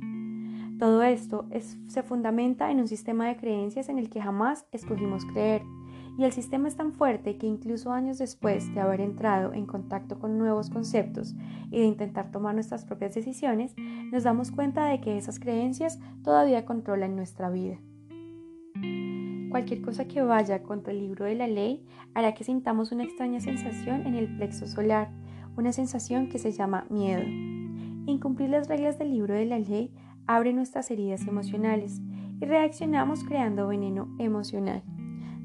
Todo 0.78 1.02
esto 1.02 1.46
se 1.86 2.02
fundamenta 2.02 2.70
en 2.70 2.80
un 2.80 2.88
sistema 2.88 3.26
de 3.26 3.36
creencias 3.36 3.88
en 3.88 3.98
el 3.98 4.10
que 4.10 4.20
jamás 4.20 4.66
escogimos 4.72 5.24
creer, 5.24 5.62
y 6.18 6.24
el 6.24 6.32
sistema 6.32 6.68
es 6.68 6.76
tan 6.76 6.92
fuerte 6.92 7.36
que 7.36 7.46
incluso 7.46 7.92
años 7.92 8.18
después 8.18 8.74
de 8.74 8.80
haber 8.80 9.00
entrado 9.00 9.52
en 9.52 9.66
contacto 9.66 10.18
con 10.18 10.38
nuevos 10.38 10.70
conceptos 10.70 11.34
y 11.70 11.80
de 11.80 11.84
intentar 11.84 12.30
tomar 12.30 12.54
nuestras 12.54 12.84
propias 12.84 13.14
decisiones, 13.14 13.74
nos 14.12 14.22
damos 14.22 14.50
cuenta 14.50 14.86
de 14.86 15.00
que 15.00 15.18
esas 15.18 15.38
creencias 15.38 15.98
todavía 16.22 16.64
controlan 16.64 17.16
nuestra 17.16 17.50
vida. 17.50 17.78
Cualquier 19.56 19.80
cosa 19.80 20.04
que 20.04 20.20
vaya 20.20 20.62
contra 20.62 20.92
el 20.92 20.98
libro 20.98 21.24
de 21.24 21.34
la 21.34 21.46
ley 21.46 21.82
hará 22.12 22.34
que 22.34 22.44
sintamos 22.44 22.92
una 22.92 23.04
extraña 23.04 23.40
sensación 23.40 24.06
en 24.06 24.14
el 24.14 24.36
plexo 24.36 24.66
solar, 24.66 25.08
una 25.56 25.72
sensación 25.72 26.28
que 26.28 26.38
se 26.38 26.52
llama 26.52 26.84
miedo. 26.90 27.22
Incumplir 28.04 28.50
las 28.50 28.68
reglas 28.68 28.98
del 28.98 29.12
libro 29.12 29.32
de 29.32 29.46
la 29.46 29.58
ley 29.58 29.94
abre 30.26 30.52
nuestras 30.52 30.90
heridas 30.90 31.26
emocionales 31.26 32.02
y 32.38 32.44
reaccionamos 32.44 33.24
creando 33.24 33.68
veneno 33.68 34.14
emocional. 34.18 34.82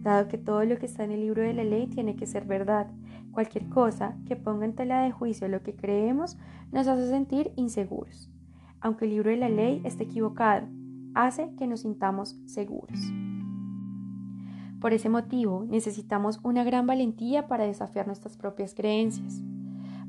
Dado 0.01 0.27
que 0.27 0.38
todo 0.38 0.65
lo 0.65 0.77
que 0.77 0.88
está 0.88 1.06
en 1.06 1.12
el 1.12 1.22
libro 1.22 1.44
de 1.44 1.53
la 1.53 1.63
ley 1.63 1.88
tiene 1.88 2.18
que 2.18 2.27
ser 2.27 2.44
verdad, 2.44 2.91
cualquier 3.32 3.70
cosa 3.70 4.18
que 4.27 4.36
ponga 4.36 4.65
en 4.65 4.75
tela 4.75 5.03
de 5.03 5.12
juicio 5.13 5.48
lo 5.48 5.63
que 5.63 5.74
creemos 5.74 6.38
nos 6.74 6.86
hace 6.88 7.08
sentir 7.08 7.53
inseguros. 7.56 8.30
Aunque 8.82 9.06
el 9.06 9.12
libro 9.12 9.30
de 9.30 9.38
la 9.38 9.48
ley 9.48 9.82
esté 9.86 10.03
equivocado, 10.03 10.68
hace 11.15 11.56
que 11.56 11.65
nos 11.65 11.80
sintamos 11.84 12.38
seguros. 12.46 13.00
Por 14.82 14.94
ese 14.94 15.10
motivo, 15.10 15.64
necesitamos 15.70 16.40
una 16.42 16.64
gran 16.64 16.88
valentía 16.88 17.48
para 17.48 17.66
desafiar 17.66 18.08
nuestras 18.08 18.36
propias 18.36 18.74
creencias, 18.74 19.44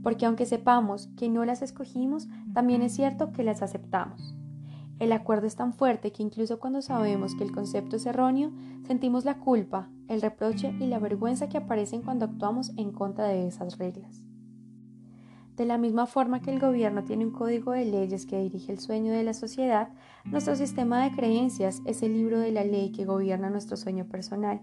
porque 0.03 0.25
aunque 0.25 0.47
sepamos 0.47 1.09
que 1.15 1.29
no 1.29 1.45
las 1.45 1.61
escogimos, 1.61 2.27
también 2.55 2.81
es 2.81 2.95
cierto 2.95 3.33
que 3.33 3.45
las 3.45 3.61
aceptamos. 3.61 4.35
El 4.99 5.13
acuerdo 5.13 5.47
es 5.47 5.57
tan 5.57 5.75
fuerte 5.75 6.11
que 6.11 6.23
incluso 6.23 6.59
cuando 6.59 6.81
sabemos 6.81 7.35
que 7.35 7.45
el 7.45 7.53
concepto 7.53 7.97
es 7.97 8.07
erróneo, 8.07 8.51
sentimos 8.87 9.27
la 9.27 9.39
culpa, 9.39 9.91
el 10.09 10.23
reproche 10.23 10.75
y 10.81 10.87
la 10.87 10.99
vergüenza 10.99 11.51
que 11.51 11.59
aparecen 11.59 12.01
cuando 12.01 12.25
actuamos 12.25 12.73
en 12.79 12.93
contra 12.93 13.27
de 13.27 13.47
esas 13.47 13.77
reglas. 13.77 14.23
De 15.57 15.67
la 15.67 15.77
misma 15.77 16.07
forma 16.07 16.41
que 16.41 16.51
el 16.51 16.59
gobierno 16.59 17.05
tiene 17.05 17.27
un 17.27 17.33
código 17.33 17.73
de 17.73 17.85
leyes 17.85 18.25
que 18.25 18.41
dirige 18.41 18.73
el 18.73 18.79
sueño 18.79 19.13
de 19.13 19.23
la 19.23 19.35
sociedad, 19.35 19.91
nuestro 20.25 20.57
sistema 20.57 21.05
de 21.05 21.15
creencias 21.15 21.83
es 21.85 22.03
el 22.03 22.15
libro 22.15 22.41
de 22.41 22.53
la 22.53 22.65
ley 22.65 22.91
que 22.91 23.05
gobierna 23.05 23.51
nuestro 23.51 23.77
sueño 23.77 24.07
personal. 24.07 24.63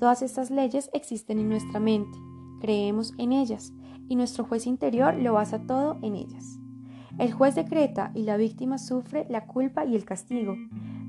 Todas 0.00 0.22
estas 0.22 0.50
leyes 0.50 0.90
existen 0.92 1.38
en 1.38 1.48
nuestra 1.48 1.78
mente, 1.78 2.18
creemos 2.60 3.14
en 3.18 3.30
ellas, 3.30 3.72
y 4.08 4.16
nuestro 4.16 4.44
juez 4.44 4.66
interior 4.66 5.14
lo 5.14 5.34
basa 5.34 5.66
todo 5.66 5.98
en 6.02 6.16
ellas. 6.16 6.58
El 7.18 7.32
juez 7.32 7.54
decreta 7.54 8.10
y 8.14 8.24
la 8.24 8.36
víctima 8.36 8.78
sufre 8.78 9.26
la 9.28 9.46
culpa 9.46 9.84
y 9.84 9.94
el 9.94 10.04
castigo. 10.04 10.56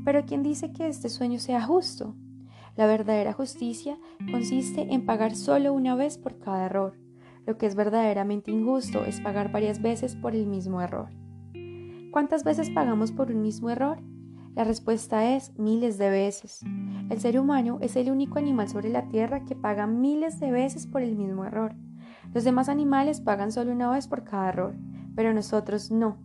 Pero 0.06 0.26
¿quién 0.26 0.44
dice 0.44 0.72
que 0.72 0.88
este 0.88 1.10
sueño 1.10 1.40
sea 1.40 1.64
justo? 1.64 2.14
La 2.76 2.86
verdadera 2.86 3.34
justicia 3.34 3.98
consiste 4.32 4.94
en 4.94 5.06
pagar 5.06 5.36
solo 5.36 5.74
una 5.74 5.96
vez 5.96 6.18
por 6.18 6.38
cada 6.38 6.66
error. 6.66 7.03
Lo 7.46 7.58
que 7.58 7.66
es 7.66 7.76
verdaderamente 7.76 8.52
injusto 8.52 9.06
es 9.06 9.22
pagar 9.22 9.52
varias 9.52 9.82
veces 9.82 10.16
por 10.16 10.36
el 10.36 10.46
mismo 10.46 10.82
error. 10.82 11.10
¿Cuántas 12.12 12.44
veces 12.44 12.70
pagamos 12.70 13.12
por 13.12 13.32
un 13.32 13.42
mismo 13.42 13.70
error? 13.70 14.00
La 14.56 14.64
respuesta 14.64 15.36
es 15.36 15.58
miles 15.58 15.98
de 15.98 16.10
veces. 16.10 16.62
El 17.10 17.20
ser 17.20 17.40
humano 17.40 17.80
es 17.82 17.96
el 17.96 18.12
único 18.12 18.38
animal 18.38 18.70
sobre 18.70 18.90
la 18.90 19.08
Tierra 19.10 19.46
que 19.46 19.56
paga 19.56 19.88
miles 19.88 20.40
de 20.40 20.52
veces 20.52 20.88
por 20.88 21.02
el 21.02 21.16
mismo 21.16 21.44
error. 21.44 21.76
Los 22.34 22.44
demás 22.44 22.70
animales 22.70 23.20
pagan 23.20 23.52
solo 23.52 23.72
una 23.72 23.90
vez 23.90 24.08
por 24.08 24.24
cada 24.24 24.50
error 24.50 24.76
pero 25.16 25.34
nosotros 25.34 25.92
no. 25.92 26.18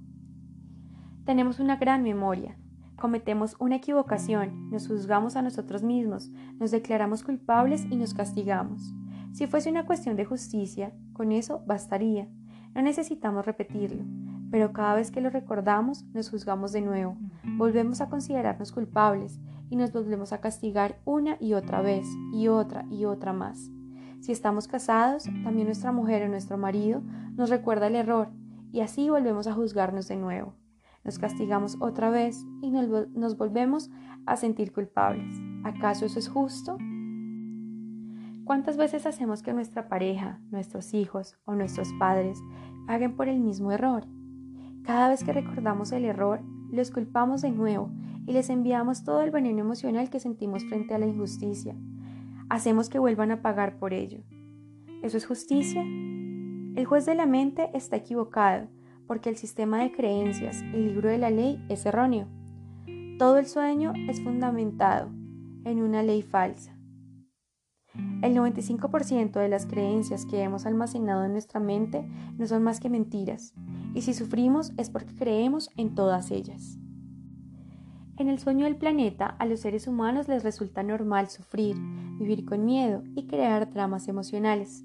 Tenemos 1.24 1.60
una 1.60 1.76
gran 1.76 2.02
memoria. 2.02 2.56
Cometemos 2.96 3.54
una 3.60 3.76
equivocación, 3.76 4.70
nos 4.70 4.88
juzgamos 4.88 5.36
a 5.36 5.42
nosotros 5.42 5.84
mismos, 5.84 6.30
nos 6.58 6.72
declaramos 6.72 7.22
culpables 7.22 7.86
y 7.88 7.96
nos 7.96 8.12
castigamos. 8.12 8.92
Si 9.32 9.46
fuese 9.46 9.70
una 9.70 9.86
cuestión 9.86 10.16
de 10.16 10.24
justicia, 10.24 10.92
con 11.12 11.32
eso 11.32 11.62
bastaría. 11.66 12.28
No 12.74 12.82
necesitamos 12.82 13.46
repetirlo, 13.46 14.04
pero 14.50 14.72
cada 14.72 14.94
vez 14.94 15.10
que 15.10 15.20
lo 15.20 15.30
recordamos 15.30 16.04
nos 16.14 16.30
juzgamos 16.30 16.72
de 16.72 16.80
nuevo, 16.80 17.16
volvemos 17.56 18.00
a 18.00 18.08
considerarnos 18.08 18.72
culpables 18.72 19.40
y 19.70 19.76
nos 19.76 19.92
volvemos 19.92 20.32
a 20.32 20.40
castigar 20.40 21.00
una 21.04 21.36
y 21.40 21.54
otra 21.54 21.82
vez, 21.82 22.06
y 22.32 22.48
otra 22.48 22.86
y 22.90 23.04
otra 23.04 23.32
más. 23.32 23.70
Si 24.20 24.32
estamos 24.32 24.66
casados, 24.66 25.24
también 25.44 25.66
nuestra 25.66 25.92
mujer 25.92 26.24
o 26.24 26.28
nuestro 26.28 26.58
marido 26.58 27.02
nos 27.36 27.50
recuerda 27.50 27.86
el 27.86 27.94
error 27.94 28.30
y 28.72 28.80
así 28.80 29.08
volvemos 29.08 29.46
a 29.46 29.54
juzgarnos 29.54 30.08
de 30.08 30.16
nuevo. 30.16 30.54
Nos 31.04 31.18
castigamos 31.18 31.76
otra 31.80 32.10
vez 32.10 32.44
y 32.60 32.70
nos, 32.70 33.36
volvemos 33.38 33.90
a 34.26 34.36
sentir 34.36 34.72
culpables. 34.72 35.34
¿Acaso 35.64 36.04
eso 36.04 36.18
es 36.18 36.28
justo? 36.28 36.76
¿Cuántas 38.48 38.78
veces 38.78 39.04
hacemos 39.04 39.42
que 39.42 39.52
nuestra 39.52 39.90
pareja, 39.90 40.40
nuestros 40.50 40.94
hijos 40.94 41.36
o 41.44 41.54
nuestros 41.54 41.92
padres 41.98 42.40
paguen 42.86 43.14
por 43.14 43.28
el 43.28 43.40
mismo 43.40 43.72
error? 43.72 44.06
Cada 44.84 45.10
vez 45.10 45.22
que 45.22 45.34
recordamos 45.34 45.92
el 45.92 46.06
error, 46.06 46.40
los 46.72 46.90
culpamos 46.90 47.42
de 47.42 47.50
nuevo 47.50 47.90
y 48.26 48.32
les 48.32 48.48
enviamos 48.48 49.04
todo 49.04 49.20
el 49.20 49.30
veneno 49.30 49.60
emocional 49.60 50.08
que 50.08 50.18
sentimos 50.18 50.64
frente 50.64 50.94
a 50.94 50.98
la 50.98 51.04
injusticia. 51.04 51.76
Hacemos 52.48 52.88
que 52.88 52.98
vuelvan 52.98 53.32
a 53.32 53.42
pagar 53.42 53.78
por 53.78 53.92
ello. 53.92 54.22
¿Eso 55.02 55.18
es 55.18 55.26
justicia? 55.26 55.82
El 55.82 56.86
juez 56.86 57.04
de 57.04 57.16
la 57.16 57.26
mente 57.26 57.68
está 57.74 57.96
equivocado 57.96 58.68
porque 59.06 59.28
el 59.28 59.36
sistema 59.36 59.82
de 59.82 59.92
creencias, 59.92 60.62
el 60.72 60.86
libro 60.86 61.10
de 61.10 61.18
la 61.18 61.28
ley, 61.28 61.62
es 61.68 61.84
erróneo. 61.84 62.28
Todo 63.18 63.36
el 63.36 63.44
sueño 63.44 63.92
es 64.08 64.22
fundamentado 64.22 65.10
en 65.66 65.82
una 65.82 66.02
ley 66.02 66.22
falsa. 66.22 66.77
El 68.20 68.34
95% 68.34 69.38
de 69.38 69.48
las 69.48 69.66
creencias 69.66 70.26
que 70.26 70.42
hemos 70.42 70.66
almacenado 70.66 71.24
en 71.24 71.32
nuestra 71.32 71.60
mente 71.60 72.04
no 72.36 72.48
son 72.48 72.64
más 72.64 72.80
que 72.80 72.90
mentiras, 72.90 73.54
y 73.94 74.02
si 74.02 74.12
sufrimos 74.12 74.72
es 74.76 74.90
porque 74.90 75.14
creemos 75.14 75.70
en 75.76 75.94
todas 75.94 76.32
ellas. 76.32 76.78
En 78.16 78.28
el 78.28 78.40
sueño 78.40 78.64
del 78.64 78.74
planeta, 78.74 79.26
a 79.26 79.46
los 79.46 79.60
seres 79.60 79.86
humanos 79.86 80.26
les 80.26 80.42
resulta 80.42 80.82
normal 80.82 81.28
sufrir, 81.28 81.76
vivir 82.18 82.44
con 82.44 82.64
miedo 82.64 83.04
y 83.14 83.28
crear 83.28 83.72
dramas 83.72 84.08
emocionales. 84.08 84.84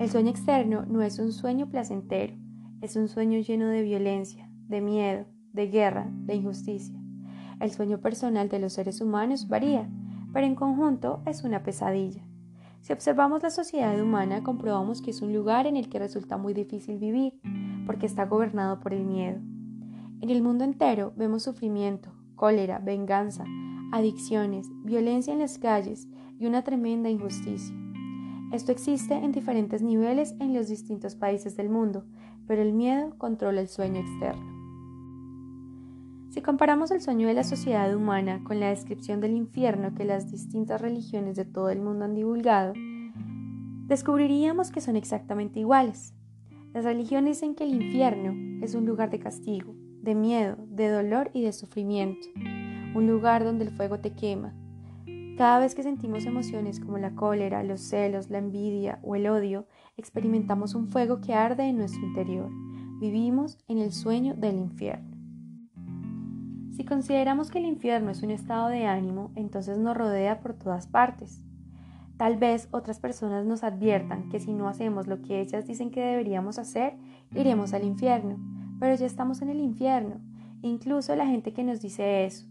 El 0.00 0.08
sueño 0.08 0.30
externo 0.30 0.86
no 0.86 1.02
es 1.02 1.18
un 1.18 1.32
sueño 1.32 1.68
placentero, 1.68 2.34
es 2.80 2.96
un 2.96 3.08
sueño 3.08 3.38
lleno 3.40 3.68
de 3.68 3.82
violencia, 3.82 4.50
de 4.68 4.80
miedo, 4.80 5.26
de 5.52 5.66
guerra, 5.66 6.08
de 6.10 6.36
injusticia. 6.36 6.98
El 7.60 7.70
sueño 7.72 8.00
personal 8.00 8.48
de 8.48 8.58
los 8.58 8.72
seres 8.72 9.02
humanos 9.02 9.48
varía, 9.48 9.86
pero 10.32 10.46
en 10.46 10.54
conjunto 10.54 11.22
es 11.26 11.44
una 11.44 11.62
pesadilla. 11.62 12.29
Si 12.80 12.92
observamos 12.92 13.42
la 13.42 13.50
sociedad 13.50 14.00
humana, 14.00 14.42
comprobamos 14.42 15.02
que 15.02 15.10
es 15.10 15.20
un 15.20 15.34
lugar 15.34 15.66
en 15.66 15.76
el 15.76 15.88
que 15.88 15.98
resulta 15.98 16.38
muy 16.38 16.54
difícil 16.54 16.98
vivir, 16.98 17.38
porque 17.86 18.06
está 18.06 18.24
gobernado 18.24 18.80
por 18.80 18.94
el 18.94 19.04
miedo. 19.04 19.38
En 20.20 20.30
el 20.30 20.42
mundo 20.42 20.64
entero 20.64 21.12
vemos 21.16 21.42
sufrimiento, 21.42 22.10
cólera, 22.36 22.78
venganza, 22.78 23.44
adicciones, 23.92 24.66
violencia 24.84 25.32
en 25.32 25.40
las 25.40 25.58
calles 25.58 26.08
y 26.38 26.46
una 26.46 26.62
tremenda 26.62 27.10
injusticia. 27.10 27.74
Esto 28.52 28.72
existe 28.72 29.14
en 29.14 29.30
diferentes 29.30 29.82
niveles 29.82 30.34
en 30.40 30.54
los 30.54 30.68
distintos 30.68 31.14
países 31.14 31.56
del 31.56 31.68
mundo, 31.68 32.04
pero 32.46 32.62
el 32.62 32.72
miedo 32.72 33.14
controla 33.18 33.60
el 33.60 33.68
sueño 33.68 34.00
externo. 34.00 34.49
Si 36.30 36.42
comparamos 36.42 36.92
el 36.92 37.00
sueño 37.00 37.26
de 37.26 37.34
la 37.34 37.42
sociedad 37.42 37.92
humana 37.92 38.44
con 38.44 38.60
la 38.60 38.68
descripción 38.68 39.20
del 39.20 39.32
infierno 39.32 39.96
que 39.96 40.04
las 40.04 40.30
distintas 40.30 40.80
religiones 40.80 41.34
de 41.34 41.44
todo 41.44 41.70
el 41.70 41.80
mundo 41.80 42.04
han 42.04 42.14
divulgado, 42.14 42.72
descubriríamos 43.88 44.70
que 44.70 44.80
son 44.80 44.94
exactamente 44.94 45.58
iguales. 45.58 46.14
Las 46.72 46.84
religiones 46.84 47.38
dicen 47.38 47.56
que 47.56 47.64
el 47.64 47.74
infierno 47.74 48.64
es 48.64 48.76
un 48.76 48.86
lugar 48.86 49.10
de 49.10 49.18
castigo, 49.18 49.74
de 50.02 50.14
miedo, 50.14 50.56
de 50.68 50.88
dolor 50.88 51.32
y 51.34 51.42
de 51.42 51.52
sufrimiento, 51.52 52.28
un 52.94 53.08
lugar 53.08 53.42
donde 53.42 53.64
el 53.64 53.72
fuego 53.72 53.98
te 53.98 54.12
quema, 54.12 54.54
Cada 55.36 55.58
vez 55.58 55.74
que 55.74 55.82
sentimos 55.82 56.26
emociones 56.26 56.78
como 56.78 56.98
la 56.98 57.16
cólera, 57.16 57.64
los 57.64 57.80
celos, 57.80 58.30
la 58.30 58.38
envidia 58.38 59.00
o 59.02 59.16
el 59.16 59.26
odio, 59.26 59.66
experimentamos 59.96 60.76
un 60.76 60.92
fuego 60.92 61.20
que 61.20 61.34
arde 61.34 61.64
en 61.64 61.78
nuestro 61.78 62.06
interior. 62.06 62.50
Vivimos 63.00 63.58
en 63.66 63.78
el 63.78 63.90
sueño 63.92 64.34
del 64.36 64.58
infierno. 64.58 65.09
Si 66.80 66.86
consideramos 66.86 67.50
que 67.50 67.58
el 67.58 67.66
infierno 67.66 68.10
es 68.10 68.22
un 68.22 68.30
estado 68.30 68.68
de 68.68 68.86
ánimo, 68.86 69.32
entonces 69.34 69.76
nos 69.76 69.94
rodea 69.94 70.40
por 70.40 70.54
todas 70.54 70.86
partes. 70.86 71.44
Tal 72.16 72.38
vez 72.38 72.70
otras 72.70 72.98
personas 72.98 73.44
nos 73.44 73.64
adviertan 73.64 74.30
que 74.30 74.40
si 74.40 74.54
no 74.54 74.66
hacemos 74.66 75.06
lo 75.06 75.20
que 75.20 75.42
ellas 75.42 75.66
dicen 75.66 75.90
que 75.90 76.00
deberíamos 76.00 76.58
hacer, 76.58 76.96
iremos 77.34 77.74
al 77.74 77.84
infierno, 77.84 78.38
pero 78.78 78.94
ya 78.94 79.04
estamos 79.04 79.42
en 79.42 79.50
el 79.50 79.60
infierno, 79.60 80.22
incluso 80.62 81.14
la 81.16 81.26
gente 81.26 81.52
que 81.52 81.64
nos 81.64 81.82
dice 81.82 82.24
eso. 82.24 82.46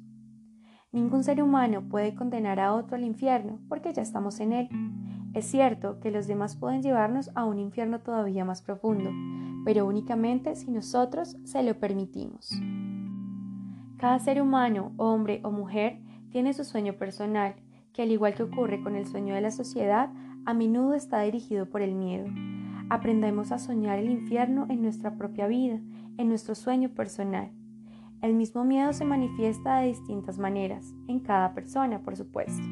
Ningún 0.92 1.24
ser 1.24 1.42
humano 1.42 1.90
puede 1.90 2.14
condenar 2.14 2.60
a 2.60 2.76
otro 2.76 2.98
al 2.98 3.06
infierno 3.06 3.58
porque 3.68 3.94
ya 3.94 4.04
estamos 4.04 4.40
en 4.42 4.54
él. 4.54 4.70
Es 5.34 5.46
cierto 5.46 6.00
que 6.00 6.12
los 6.12 6.28
demás 6.28 6.56
pueden 6.56 6.84
llevarnos 6.84 7.32
a 7.34 7.46
un 7.46 7.58
infierno 7.58 8.02
todavía 8.02 8.46
más 8.46 8.62
profundo, 8.62 9.10
pero 9.66 9.88
únicamente 9.88 10.56
si 10.56 10.70
nosotros 10.70 11.36
se 11.46 11.64
lo 11.64 11.80
permitimos. 11.80 12.52
Cada 14.00 14.18
ser 14.20 14.42
humano, 14.42 14.94
hombre 14.96 15.42
o 15.44 15.52
mujer, 15.52 16.00
tiene 16.32 16.54
su 16.54 16.64
sueño 16.64 16.94
personal, 16.94 17.56
que 17.92 18.04
al 18.04 18.12
igual 18.12 18.34
que 18.34 18.44
ocurre 18.44 18.82
con 18.82 18.96
el 18.96 19.06
sueño 19.06 19.36
de 19.36 19.42
la 19.42 19.52
sociedad, 19.52 20.10
a 20.46 20.54
menudo 20.54 20.94
está 20.94 21.20
dirigido 21.20 21.66
por 21.66 21.82
el 21.82 21.96
miedo. 21.96 22.26
Aprendemos 22.90 23.52
a 23.52 23.60
soñar 23.60 24.00
el 24.00 24.10
infierno 24.10 24.68
en 24.70 24.82
nuestra 24.82 25.18
propia 25.18 25.48
vida, 25.48 25.82
en 26.18 26.30
nuestro 26.30 26.56
sueño 26.56 26.88
personal. 26.92 27.52
El 28.22 28.36
mismo 28.36 28.64
miedo 28.64 28.94
se 28.94 29.04
manifiesta 29.04 29.80
de 29.80 29.88
distintas 29.88 30.38
maneras, 30.38 30.94
en 31.10 31.20
cada 31.20 31.54
persona, 31.54 32.00
por 32.00 32.16
supuesto. 32.16 32.64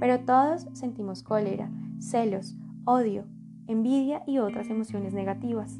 Pero 0.00 0.18
todos 0.24 0.66
sentimos 0.72 1.22
cólera, 1.22 1.70
celos, 2.00 2.56
odio, 2.84 3.24
envidia 3.68 4.24
y 4.26 4.38
otras 4.38 4.68
emociones 4.68 5.14
negativas. 5.14 5.78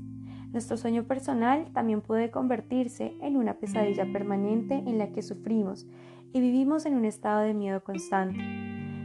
Nuestro 0.57 0.79
sueño 0.79 1.05
personal 1.05 1.69
también 1.75 2.01
puede 2.01 2.31
convertirse 2.31 3.15
en 3.21 3.37
una 3.37 3.59
pesadilla 3.59 4.11
permanente 4.11 4.77
en 4.87 4.97
la 4.97 5.13
que 5.13 5.21
sufrimos 5.21 5.87
y 6.33 6.41
vivimos 6.41 6.87
en 6.87 6.95
un 6.95 7.05
estado 7.05 7.41
de 7.43 7.53
miedo 7.53 7.85
constante. 7.85 8.39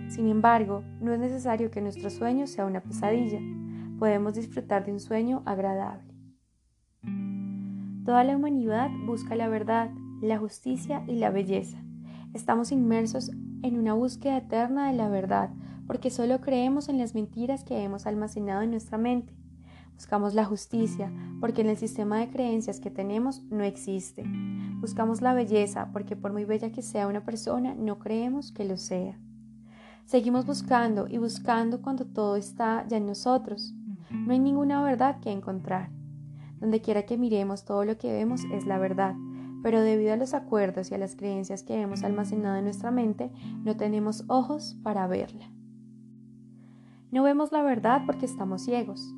Sin 0.07 0.29
embargo, 0.29 0.81
no 1.01 1.11
es 1.11 1.19
necesario 1.19 1.69
que 1.69 1.81
nuestro 1.81 2.09
sueño 2.09 2.47
sea 2.47 2.65
una 2.65 2.79
pesadilla. 2.79 3.41
Podemos 3.99 4.35
disfrutar 4.35 4.85
de 4.85 4.93
un 4.93 5.01
sueño 5.01 5.43
agradable. 5.45 6.13
Toda 8.05 8.23
la 8.23 8.37
humanidad 8.37 8.89
busca 9.05 9.35
la 9.35 9.49
verdad, 9.49 9.91
la 10.21 10.37
justicia 10.37 11.03
y 11.05 11.17
la 11.17 11.31
belleza. 11.31 11.83
Estamos 12.33 12.71
inmersos 12.71 13.29
en 13.61 13.77
una 13.77 13.91
búsqueda 13.91 14.37
eterna 14.37 14.89
de 14.89 14.95
la 14.95 15.09
verdad, 15.09 15.49
porque 15.85 16.11
solo 16.11 16.39
creemos 16.39 16.87
en 16.87 16.97
las 16.97 17.13
mentiras 17.13 17.65
que 17.65 17.83
hemos 17.83 18.05
almacenado 18.05 18.61
en 18.61 18.71
nuestra 18.71 18.97
mente. 18.97 19.40
Buscamos 20.01 20.33
la 20.33 20.45
justicia, 20.45 21.13
porque 21.39 21.61
en 21.61 21.69
el 21.69 21.77
sistema 21.77 22.17
de 22.17 22.31
creencias 22.31 22.79
que 22.79 22.89
tenemos 22.89 23.43
no 23.51 23.63
existe. 23.63 24.23
Buscamos 24.79 25.21
la 25.21 25.35
belleza, 25.35 25.89
porque 25.93 26.15
por 26.15 26.33
muy 26.33 26.43
bella 26.43 26.71
que 26.71 26.81
sea 26.81 27.05
una 27.05 27.23
persona, 27.23 27.75
no 27.75 27.99
creemos 27.99 28.51
que 28.51 28.65
lo 28.65 28.77
sea. 28.77 29.19
Seguimos 30.05 30.47
buscando 30.47 31.07
y 31.07 31.19
buscando 31.19 31.83
cuando 31.83 32.05
todo 32.05 32.35
está 32.35 32.83
ya 32.87 32.97
en 32.97 33.05
nosotros. 33.05 33.75
No 34.09 34.33
hay 34.33 34.39
ninguna 34.39 34.81
verdad 34.81 35.19
que 35.19 35.31
encontrar. 35.31 35.91
Donde 36.59 36.81
quiera 36.81 37.03
que 37.03 37.19
miremos, 37.19 37.63
todo 37.63 37.85
lo 37.85 37.99
que 37.99 38.11
vemos 38.11 38.41
es 38.51 38.65
la 38.65 38.79
verdad, 38.79 39.13
pero 39.61 39.81
debido 39.81 40.13
a 40.13 40.17
los 40.17 40.33
acuerdos 40.33 40.89
y 40.89 40.95
a 40.95 40.97
las 40.97 41.15
creencias 41.15 41.61
que 41.61 41.79
hemos 41.79 42.03
almacenado 42.03 42.55
en 42.55 42.63
nuestra 42.63 42.89
mente, 42.89 43.31
no 43.63 43.77
tenemos 43.77 44.23
ojos 44.29 44.75
para 44.81 45.05
verla. 45.05 45.51
No 47.11 47.21
vemos 47.21 47.51
la 47.51 47.61
verdad 47.61 48.01
porque 48.07 48.25
estamos 48.25 48.63
ciegos. 48.63 49.13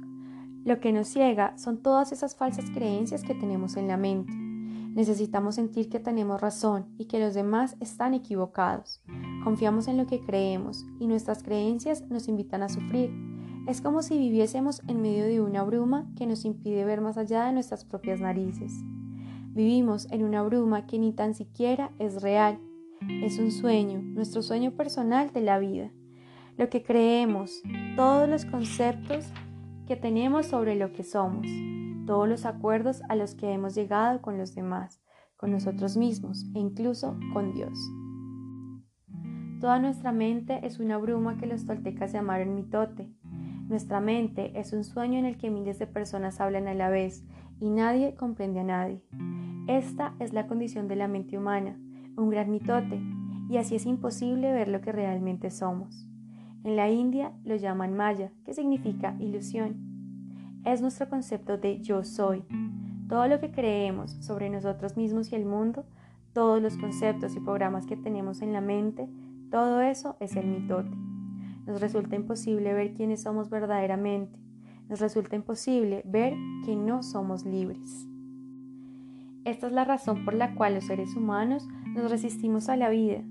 Lo 0.66 0.80
que 0.80 0.94
nos 0.94 1.10
ciega 1.10 1.58
son 1.58 1.80
todas 1.80 2.14
esas 2.14 2.36
falsas 2.36 2.70
creencias 2.70 3.24
que 3.24 3.36
tenemos 3.36 3.76
en 3.76 3.90
la 3.90 3.98
mente. 3.98 4.32
Necesitamos 4.96 5.56
sentir 5.56 5.90
que 5.90 6.00
tenemos 6.00 6.40
razón 6.40 6.86
y 6.98 7.06
que 7.06 7.20
los 7.20 7.34
demás 7.34 7.76
están 7.82 8.14
equivocados. 8.14 9.02
Confiamos 9.44 9.90
en 9.90 9.98
lo 9.98 10.08
que 10.08 10.22
creemos 10.22 10.86
y 11.00 11.08
nuestras 11.08 11.44
creencias 11.44 12.04
nos 12.10 12.30
invitan 12.30 12.64
a 12.64 12.70
sufrir. 12.70 13.12
Es 13.68 13.82
como 13.82 14.02
si 14.04 14.18
viviésemos 14.18 14.82
en 14.88 15.02
medio 15.02 15.26
de 15.26 15.42
una 15.42 15.64
bruma 15.64 16.10
que 16.16 16.28
nos 16.28 16.46
impide 16.46 16.86
ver 16.86 17.02
más 17.02 17.18
allá 17.18 17.46
de 17.46 17.54
nuestras 17.54 17.84
propias 17.84 18.22
narices. 18.22 18.72
Vivimos 19.54 20.08
en 20.12 20.24
una 20.24 20.44
bruma 20.44 20.86
que 20.86 20.98
ni 20.98 21.12
tan 21.12 21.34
siquiera 21.34 21.92
es 22.00 22.22
real. 22.22 22.60
Es 23.22 23.38
un 23.38 23.52
sueño, 23.52 24.02
nuestro 24.02 24.42
sueño 24.42 24.72
personal 24.72 25.34
de 25.34 25.42
la 25.42 25.60
vida. 25.60 25.92
Lo 26.58 26.70
que 26.70 26.84
creemos, 26.84 27.62
todos 27.96 28.30
los 28.30 28.46
conceptos 28.46 29.26
que 29.88 29.96
tenemos 29.96 30.48
sobre 30.48 30.76
lo 30.76 30.92
que 30.94 31.04
somos, 31.04 31.48
todos 32.06 32.28
los 32.28 32.46
acuerdos 32.46 33.02
a 33.10 33.16
los 33.16 33.36
que 33.36 33.52
hemos 33.52 33.76
llegado 33.76 34.22
con 34.22 34.38
los 34.38 34.56
demás, 34.56 35.02
con 35.38 35.52
nosotros 35.52 35.98
mismos 35.98 36.46
e 36.56 36.60
incluso 36.60 37.18
con 37.34 37.54
Dios. 37.54 37.78
Toda 39.60 39.80
nuestra 39.80 40.12
mente 40.12 40.66
es 40.66 40.80
una 40.80 40.98
bruma 40.98 41.38
que 41.38 41.48
los 41.48 41.66
toltecas 41.66 42.12
llamaron 42.12 42.56
mitote, 42.56 43.10
nuestra 43.68 44.02
mente 44.02 44.52
es 44.60 44.74
un 44.74 44.84
sueño 44.84 45.20
en 45.20 45.26
el 45.26 45.38
que 45.38 45.50
miles 45.50 45.80
de 45.80 45.88
personas 45.88 46.42
hablan 46.42 46.68
a 46.68 46.74
la 46.74 46.90
vez 46.90 47.24
y 47.60 47.70
nadie 47.70 48.14
comprende 48.16 48.60
a 48.60 48.64
nadie. 48.64 49.02
Esta 49.68 50.16
es 50.20 50.34
la 50.34 50.48
condición 50.48 50.88
de 50.88 50.98
la 50.98 51.08
mente 51.08 51.38
humana, 51.38 51.80
un 52.18 52.30
gran 52.30 52.52
mitote, 52.52 53.02
y 53.50 53.58
así 53.58 53.76
es 53.76 53.86
imposible 53.86 54.52
ver 54.52 54.68
lo 54.68 54.82
que 54.82 54.92
realmente 54.92 55.50
somos. 55.50 56.08
En 56.64 56.78
la 56.78 56.90
India 56.90 57.34
lo 57.44 57.58
llaman 57.58 57.96
Maya, 57.96 58.32
que 58.46 58.54
significa 58.54 59.16
ilusión. 59.20 59.76
Es 60.66 60.82
nuestro 60.82 61.10
concepto 61.10 61.58
de 61.58 61.82
yo 61.82 62.06
soy. 62.06 62.44
Todo 63.10 63.28
lo 63.28 63.42
que 63.42 63.52
creemos 63.52 64.12
sobre 64.22 64.50
nosotros 64.50 64.96
mismos 64.96 65.32
y 65.32 65.36
el 65.36 65.46
mundo, 65.46 65.86
todos 66.32 66.62
los 66.62 66.78
conceptos 66.78 67.36
y 67.36 67.42
programas 67.42 67.86
que 67.86 67.98
tenemos 67.98 68.42
en 68.42 68.54
la 68.54 68.62
mente, 68.62 69.10
todo 69.52 69.82
eso 69.82 70.16
es 70.22 70.38
el 70.38 70.48
mitote. 70.48 70.96
Nos 71.66 71.82
resulta 71.82 72.16
imposible 72.16 72.74
ver 72.74 72.94
quiénes 72.94 73.22
somos 73.24 73.50
verdaderamente. 73.50 74.40
Nos 74.90 75.02
resulta 75.02 75.36
imposible 75.36 76.02
ver 76.06 76.34
que 76.66 76.76
no 76.76 77.04
somos 77.04 77.46
libres. 77.46 78.08
Esta 79.46 79.68
es 79.68 79.74
la 79.74 79.84
razón 79.84 80.24
por 80.24 80.34
la 80.34 80.56
cual 80.56 80.76
los 80.76 80.86
seres 80.86 81.16
humanos 81.18 81.68
nos 81.94 82.10
resistimos 82.10 82.70
a 82.70 82.78
la 82.78 82.90
vida. 82.90 83.22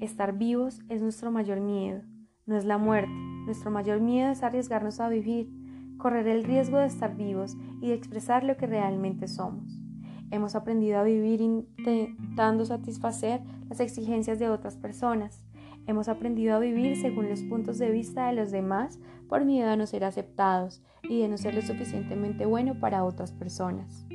Estar 0.00 0.38
vivos 0.38 0.80
es 0.88 1.02
nuestro 1.02 1.30
mayor 1.30 1.60
miedo, 1.60 2.02
no 2.50 2.58
es 2.58 2.66
la 2.66 2.76
muerte. 2.76 3.10
Nuestro 3.46 3.70
mayor 3.70 4.00
miedo 4.00 4.30
es 4.30 4.42
arriesgarnos 4.42 5.00
a 5.00 5.08
vivir, 5.08 5.48
correr 5.96 6.28
el 6.28 6.44
riesgo 6.44 6.76
de 6.76 6.86
estar 6.86 7.16
vivos 7.16 7.56
y 7.80 7.88
de 7.88 7.94
expresar 7.94 8.44
lo 8.44 8.58
que 8.58 8.66
realmente 8.66 9.26
somos. 9.26 9.82
Hemos 10.30 10.54
aprendido 10.54 10.98
a 10.98 11.02
vivir 11.02 11.40
intentando 11.40 12.66
satisfacer 12.66 13.40
las 13.68 13.80
exigencias 13.80 14.38
de 14.38 14.50
otras 14.50 14.76
personas, 14.76 15.44
Hemos 15.86 16.08
aprendido 16.08 16.54
a 16.54 16.60
vivir 16.60 16.96
según 16.96 17.28
los 17.28 17.42
puntos 17.42 17.78
de 17.78 17.90
vista 17.90 18.28
de 18.28 18.34
los 18.34 18.50
demás 18.50 19.00
por 19.28 19.44
miedo 19.44 19.70
a 19.70 19.76
no 19.76 19.86
ser 19.86 20.04
aceptados 20.04 20.82
y 21.02 21.20
de 21.20 21.28
no 21.28 21.36
ser 21.36 21.54
lo 21.54 21.62
suficientemente 21.62 22.46
bueno 22.46 22.78
para 22.78 23.04
otras 23.04 23.32
personas. 23.32 24.06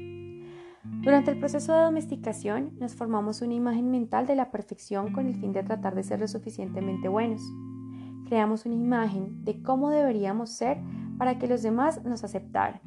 Durante 1.04 1.32
el 1.32 1.40
proceso 1.40 1.74
de 1.74 1.82
domesticación 1.82 2.72
nos 2.80 2.96
formamos 2.96 3.42
una 3.42 3.56
imagen 3.56 3.92
mental 3.92 4.28
de 4.28 4.36
la 4.36 4.52
perfección 4.52 5.12
con 5.12 5.28
el 5.28 5.36
fin 5.36 5.52
de 5.52 5.64
tratar 5.64 5.96
de 5.96 6.04
ser 6.04 6.20
lo 6.20 6.28
suficientemente 6.28 7.10
buenos. 7.10 7.42
Creamos 8.26 8.66
una 8.66 8.76
imagen 8.76 9.44
de 9.44 9.62
cómo 9.62 9.90
deberíamos 9.90 10.50
ser 10.50 10.78
para 11.18 11.38
que 11.40 11.48
los 11.48 11.62
demás 11.62 12.04
nos 12.04 12.24
aceptaran. 12.24 12.82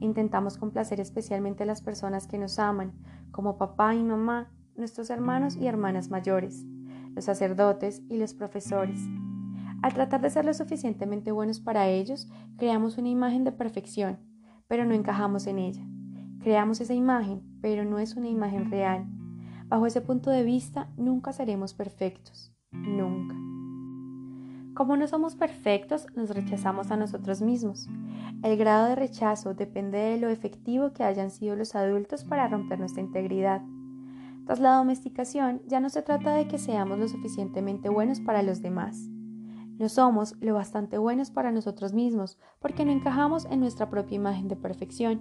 Intentamos 0.00 0.56
complacer 0.56 1.00
especialmente 1.00 1.64
a 1.64 1.66
las 1.66 1.82
personas 1.82 2.26
que 2.26 2.38
nos 2.38 2.58
aman, 2.58 2.92
como 3.30 3.58
papá 3.58 3.94
y 3.94 4.02
mamá, 4.02 4.50
nuestros 4.76 5.10
hermanos 5.10 5.56
y 5.56 5.66
hermanas 5.66 6.10
mayores 6.10 6.64
los 7.14 7.24
sacerdotes 7.24 8.02
y 8.08 8.18
los 8.18 8.34
profesores. 8.34 9.00
Al 9.82 9.94
tratar 9.94 10.20
de 10.20 10.30
ser 10.30 10.44
lo 10.44 10.54
suficientemente 10.54 11.32
buenos 11.32 11.60
para 11.60 11.88
ellos, 11.88 12.28
creamos 12.56 12.98
una 12.98 13.08
imagen 13.08 13.44
de 13.44 13.52
perfección, 13.52 14.18
pero 14.68 14.84
no 14.84 14.94
encajamos 14.94 15.46
en 15.46 15.58
ella. 15.58 15.82
Creamos 16.40 16.80
esa 16.80 16.94
imagen, 16.94 17.42
pero 17.60 17.84
no 17.84 17.98
es 17.98 18.16
una 18.16 18.28
imagen 18.28 18.70
real. 18.70 19.06
Bajo 19.68 19.86
ese 19.86 20.00
punto 20.00 20.30
de 20.30 20.42
vista, 20.42 20.90
nunca 20.96 21.32
seremos 21.32 21.74
perfectos. 21.74 22.54
Nunca. 22.72 23.49
Como 24.80 24.96
no 24.96 25.06
somos 25.06 25.36
perfectos, 25.36 26.06
nos 26.16 26.30
rechazamos 26.30 26.90
a 26.90 26.96
nosotros 26.96 27.42
mismos. 27.42 27.86
El 28.42 28.56
grado 28.56 28.88
de 28.88 28.94
rechazo 28.94 29.52
depende 29.52 29.98
de 29.98 30.18
lo 30.18 30.30
efectivo 30.30 30.94
que 30.94 31.04
hayan 31.04 31.30
sido 31.30 31.54
los 31.54 31.74
adultos 31.74 32.24
para 32.24 32.48
romper 32.48 32.78
nuestra 32.78 33.02
integridad. 33.02 33.60
Tras 34.46 34.58
la 34.58 34.76
domesticación, 34.76 35.60
ya 35.66 35.80
no 35.80 35.90
se 35.90 36.00
trata 36.00 36.32
de 36.32 36.48
que 36.48 36.56
seamos 36.56 36.98
lo 36.98 37.08
suficientemente 37.08 37.90
buenos 37.90 38.20
para 38.20 38.42
los 38.42 38.62
demás. 38.62 38.96
No 39.78 39.90
somos 39.90 40.34
lo 40.40 40.54
bastante 40.54 40.96
buenos 40.96 41.30
para 41.30 41.52
nosotros 41.52 41.92
mismos 41.92 42.38
porque 42.58 42.86
no 42.86 42.92
encajamos 42.92 43.44
en 43.50 43.60
nuestra 43.60 43.90
propia 43.90 44.16
imagen 44.16 44.48
de 44.48 44.56
perfección. 44.56 45.20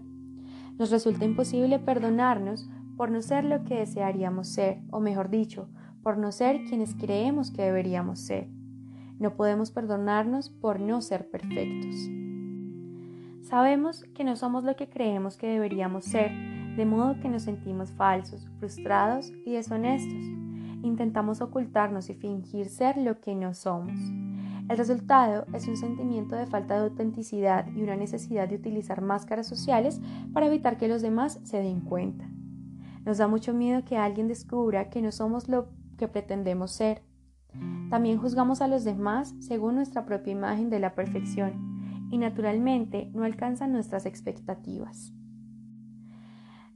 Nos 0.77 0.89
resulta 0.89 1.25
imposible 1.25 1.79
perdonarnos 1.79 2.69
por 2.95 3.11
no 3.11 3.21
ser 3.21 3.43
lo 3.43 3.65
que 3.65 3.79
desearíamos 3.79 4.47
ser, 4.47 4.79
o 4.89 5.01
mejor 5.01 5.29
dicho, 5.29 5.67
por 6.01 6.17
no 6.17 6.31
ser 6.31 6.63
quienes 6.63 6.95
creemos 6.95 7.51
que 7.51 7.63
deberíamos 7.63 8.19
ser. 8.19 8.57
No 9.19 9.35
podemos 9.35 9.71
perdonarnos 9.71 10.49
por 10.49 10.79
no 10.79 11.01
ser 11.01 11.29
perfectos. 11.29 12.09
Sabemos 13.41 14.03
que 14.15 14.23
no 14.23 14.35
somos 14.35 14.63
lo 14.63 14.75
que 14.75 14.89
creemos 14.89 15.35
que 15.35 15.47
deberíamos 15.47 16.05
ser, 16.05 16.31
de 16.75 16.85
modo 16.85 17.19
que 17.19 17.29
nos 17.29 17.43
sentimos 17.43 17.91
falsos, 17.91 18.47
frustrados 18.59 19.31
y 19.45 19.53
deshonestos. 19.53 20.23
Intentamos 20.83 21.41
ocultarnos 21.41 22.09
y 22.09 22.13
fingir 22.13 22.69
ser 22.69 22.97
lo 22.97 23.19
que 23.19 23.35
no 23.35 23.53
somos. 23.53 23.99
El 24.69 24.77
resultado 24.77 25.47
es 25.51 25.67
un 25.67 25.75
sentimiento 25.75 26.35
de 26.35 26.45
falta 26.45 26.75
de 26.75 26.83
autenticidad 26.83 27.67
y 27.75 27.81
una 27.81 27.95
necesidad 27.95 28.47
de 28.47 28.55
utilizar 28.55 29.01
máscaras 29.01 29.47
sociales 29.47 29.99
para 30.31 30.45
evitar 30.45 30.77
que 30.77 30.87
los 30.87 31.01
demás 31.01 31.39
se 31.43 31.57
den 31.57 31.81
cuenta. 31.81 32.29
Nos 33.03 33.17
da 33.17 33.27
mucho 33.27 33.53
miedo 33.53 33.83
que 33.83 33.97
alguien 33.97 34.27
descubra 34.27 34.89
que 34.89 35.01
no 35.01 35.11
somos 35.11 35.49
lo 35.49 35.69
que 35.97 36.07
pretendemos 36.07 36.71
ser. 36.71 37.01
También 37.89 38.19
juzgamos 38.19 38.61
a 38.61 38.67
los 38.67 38.83
demás 38.83 39.33
según 39.39 39.75
nuestra 39.75 40.05
propia 40.05 40.33
imagen 40.33 40.69
de 40.69 40.79
la 40.79 40.93
perfección 40.93 42.07
y 42.11 42.17
naturalmente 42.17 43.09
no 43.13 43.23
alcanzan 43.23 43.71
nuestras 43.71 44.05
expectativas. 44.05 45.13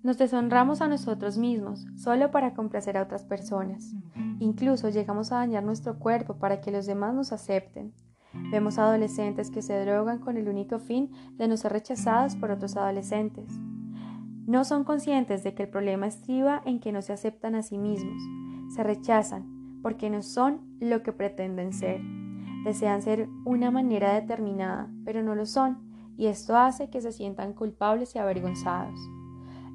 Nos 0.01 0.17
deshonramos 0.17 0.81
a 0.81 0.88
nosotros 0.88 1.38
mismos 1.38 1.86
solo 1.95 2.29
para 2.29 2.53
complacer 2.53 2.97
a 2.97 3.03
otras 3.03 3.23
personas. 3.23 3.93
Incluso 4.39 4.89
llegamos 4.89 5.31
a 5.31 5.38
dañar 5.38 5.63
nuestro 5.63 5.97
cuerpo 5.97 6.38
para 6.38 6.59
que 6.59 6.71
los 6.71 6.86
demás 6.86 7.13
nos 7.13 7.31
acepten. 7.31 7.93
Vemos 8.51 8.79
adolescentes 8.79 9.49
que 9.49 9.62
se 9.62 9.79
drogan 9.86 10.19
con 10.19 10.38
el 10.38 10.49
único 10.49 10.79
fin 10.79 11.12
de 11.38 11.47
no 11.47 11.55
ser 11.55 11.71
rechazados 11.71 12.36
por 12.36 12.51
otros 12.51 12.75
adolescentes. 12.75 13.47
No 14.45 14.65
son 14.65 14.83
conscientes 14.83 15.43
de 15.43 15.53
que 15.53 15.63
el 15.63 15.69
problema 15.69 16.07
estriba 16.07 16.62
en 16.65 16.79
que 16.79 16.91
no 16.91 17.01
se 17.01 17.13
aceptan 17.13 17.55
a 17.55 17.63
sí 17.63 17.77
mismos, 17.77 18.21
se 18.75 18.83
rechazan 18.83 19.52
porque 19.84 20.10
no 20.10 20.24
son 20.24 20.62
lo 20.80 21.04
que 21.04 21.13
pretenden 21.13 21.74
ser. 21.74 22.02
Desean 22.63 23.04
ser 23.04 23.30
una 23.46 23.69
manera 23.69 24.13
determinada, 24.13 24.89
pero 25.06 25.22
no 25.22 25.36
lo 25.36 25.46
son, 25.46 25.93
y 26.17 26.28
esto 26.28 26.58
hace 26.58 26.89
que 26.89 27.02
se 27.02 27.12
sientan 27.12 27.54
culpables 27.54 28.15
y 28.15 28.19
avergonzados. 28.19 29.00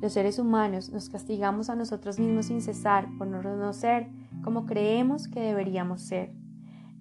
Los 0.01 0.12
seres 0.12 0.38
humanos 0.38 0.90
nos 0.90 1.09
castigamos 1.09 1.71
a 1.71 1.77
nosotros 1.77 2.18
mismos 2.18 2.47
sin 2.47 2.61
cesar 2.61 3.09
por 3.18 3.27
no 3.27 3.73
ser 3.73 4.09
como 4.42 4.64
creemos 4.64 5.29
que 5.29 5.40
deberíamos 5.40 6.03
ser. 6.03 6.33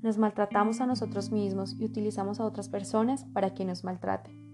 Nos 0.02 0.18
maltratamos 0.18 0.82
a 0.82 0.88
nosotros 0.88 1.32
mismos 1.32 1.76
y 1.80 1.86
utilizamos 1.86 2.40
a 2.40 2.46
otras 2.46 2.70
personas 2.70 3.26
para 3.34 3.54
que 3.54 3.66
nos 3.66 3.84
maltraten. 3.84 4.48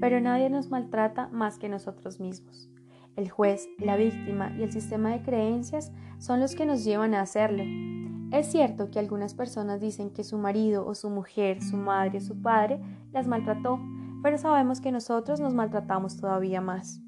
Pero 0.00 0.20
nadie 0.20 0.50
nos 0.50 0.70
maltrata 0.70 1.28
más 1.28 1.58
que 1.58 1.68
nosotros 1.68 2.18
mismos. 2.18 2.70
El 3.16 3.30
juez, 3.30 3.68
la 3.78 3.96
víctima 3.96 4.52
y 4.58 4.62
el 4.62 4.72
sistema 4.72 5.10
de 5.10 5.22
creencias 5.22 5.92
son 6.18 6.40
los 6.40 6.54
que 6.54 6.66
nos 6.66 6.84
llevan 6.84 7.14
a 7.14 7.20
hacerlo. 7.20 7.62
Es 8.32 8.46
cierto 8.50 8.90
que 8.90 8.98
algunas 8.98 9.34
personas 9.34 9.80
dicen 9.80 10.10
que 10.10 10.24
su 10.24 10.38
marido 10.38 10.84
o 10.84 10.96
su 10.96 11.10
mujer, 11.10 11.62
su 11.62 11.76
madre 11.76 12.18
o 12.18 12.20
su 12.20 12.42
padre 12.42 12.80
las 13.12 13.28
maltrató, 13.28 13.78
pero 14.22 14.38
sabemos 14.38 14.80
que 14.80 14.90
nosotros 14.90 15.38
nos 15.38 15.54
maltratamos 15.54 16.16
todavía 16.16 16.60
más. 16.60 17.00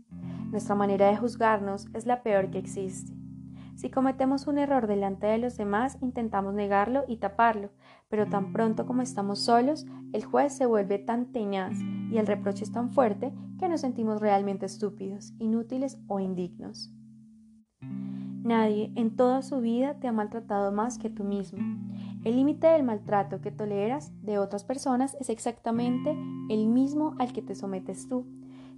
Nuestra 0.53 0.77
manera 0.77 1.09
de 1.09 1.17
juzgarnos 1.17 1.87
es 1.95 2.07
la 2.07 2.23
peor 2.23 2.51
que 2.51 2.59
existe. 2.59 3.16
Si 3.77 3.91
cometemos 3.91 4.47
un 4.47 4.57
error 4.57 4.87
delante 4.87 5.27
de 5.27 5.37
los 5.37 5.59
demás, 5.59 5.99
intentamos 6.01 6.55
negarlo 6.55 7.05
y 7.07 7.19
taparlo, 7.19 7.71
pero 8.09 8.27
tan 8.27 8.55
pronto 8.55 8.87
como 8.87 9.03
estamos 9.03 9.41
solos, 9.41 9.85
el 10.15 10.25
juez 10.25 10.57
se 10.57 10.65
vuelve 10.65 10.99
tan 10.99 11.31
tenaz 11.31 11.77
y 12.11 12.17
el 12.17 12.27
reproche 12.27 12.65
es 12.65 12.73
tan 12.73 12.91
fuerte 12.91 13.35
que 13.59 13.69
nos 13.69 13.83
sentimos 13.83 14.23
realmente 14.23 14.65
estúpidos, 14.65 15.35
inútiles 15.39 15.99
o 16.09 16.21
indignos. 16.21 16.91
Nadie 18.47 18.93
en 18.95 19.15
toda 19.15 19.43
su 19.43 19.61
vida 19.61 19.99
te 20.01 20.09
ha 20.09 20.13
maltratado 20.13 20.73
más 20.73 20.97
que 20.97 21.11
tú 21.11 21.25
mismo. 21.25 21.59
El 22.25 22.37
límite 22.37 22.69
del 22.69 22.83
maltrato 22.83 23.43
que 23.43 23.51
toleras 23.51 24.11
de 24.23 24.39
otras 24.39 24.65
personas 24.65 25.17
es 25.21 25.29
exactamente 25.29 26.17
el 26.49 26.67
mismo 26.69 27.15
al 27.19 27.35
que 27.35 27.43
te 27.43 27.55
sometes 27.55 28.09
tú. 28.09 28.27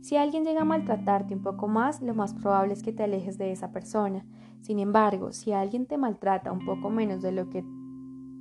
Si 0.00 0.16
alguien 0.16 0.44
llega 0.44 0.62
a 0.62 0.64
maltratarte 0.64 1.34
un 1.34 1.42
poco 1.42 1.68
más, 1.68 2.00
lo 2.00 2.14
más 2.14 2.34
probable 2.34 2.72
es 2.72 2.82
que 2.82 2.92
te 2.92 3.02
alejes 3.02 3.36
de 3.36 3.52
esa 3.52 3.72
persona. 3.72 4.24
Sin 4.60 4.78
embargo, 4.78 5.32
si 5.32 5.52
alguien 5.52 5.86
te 5.86 5.98
maltrata 5.98 6.52
un 6.52 6.64
poco 6.64 6.90
menos 6.90 7.22
de 7.22 7.32
lo 7.32 7.50
que 7.50 7.64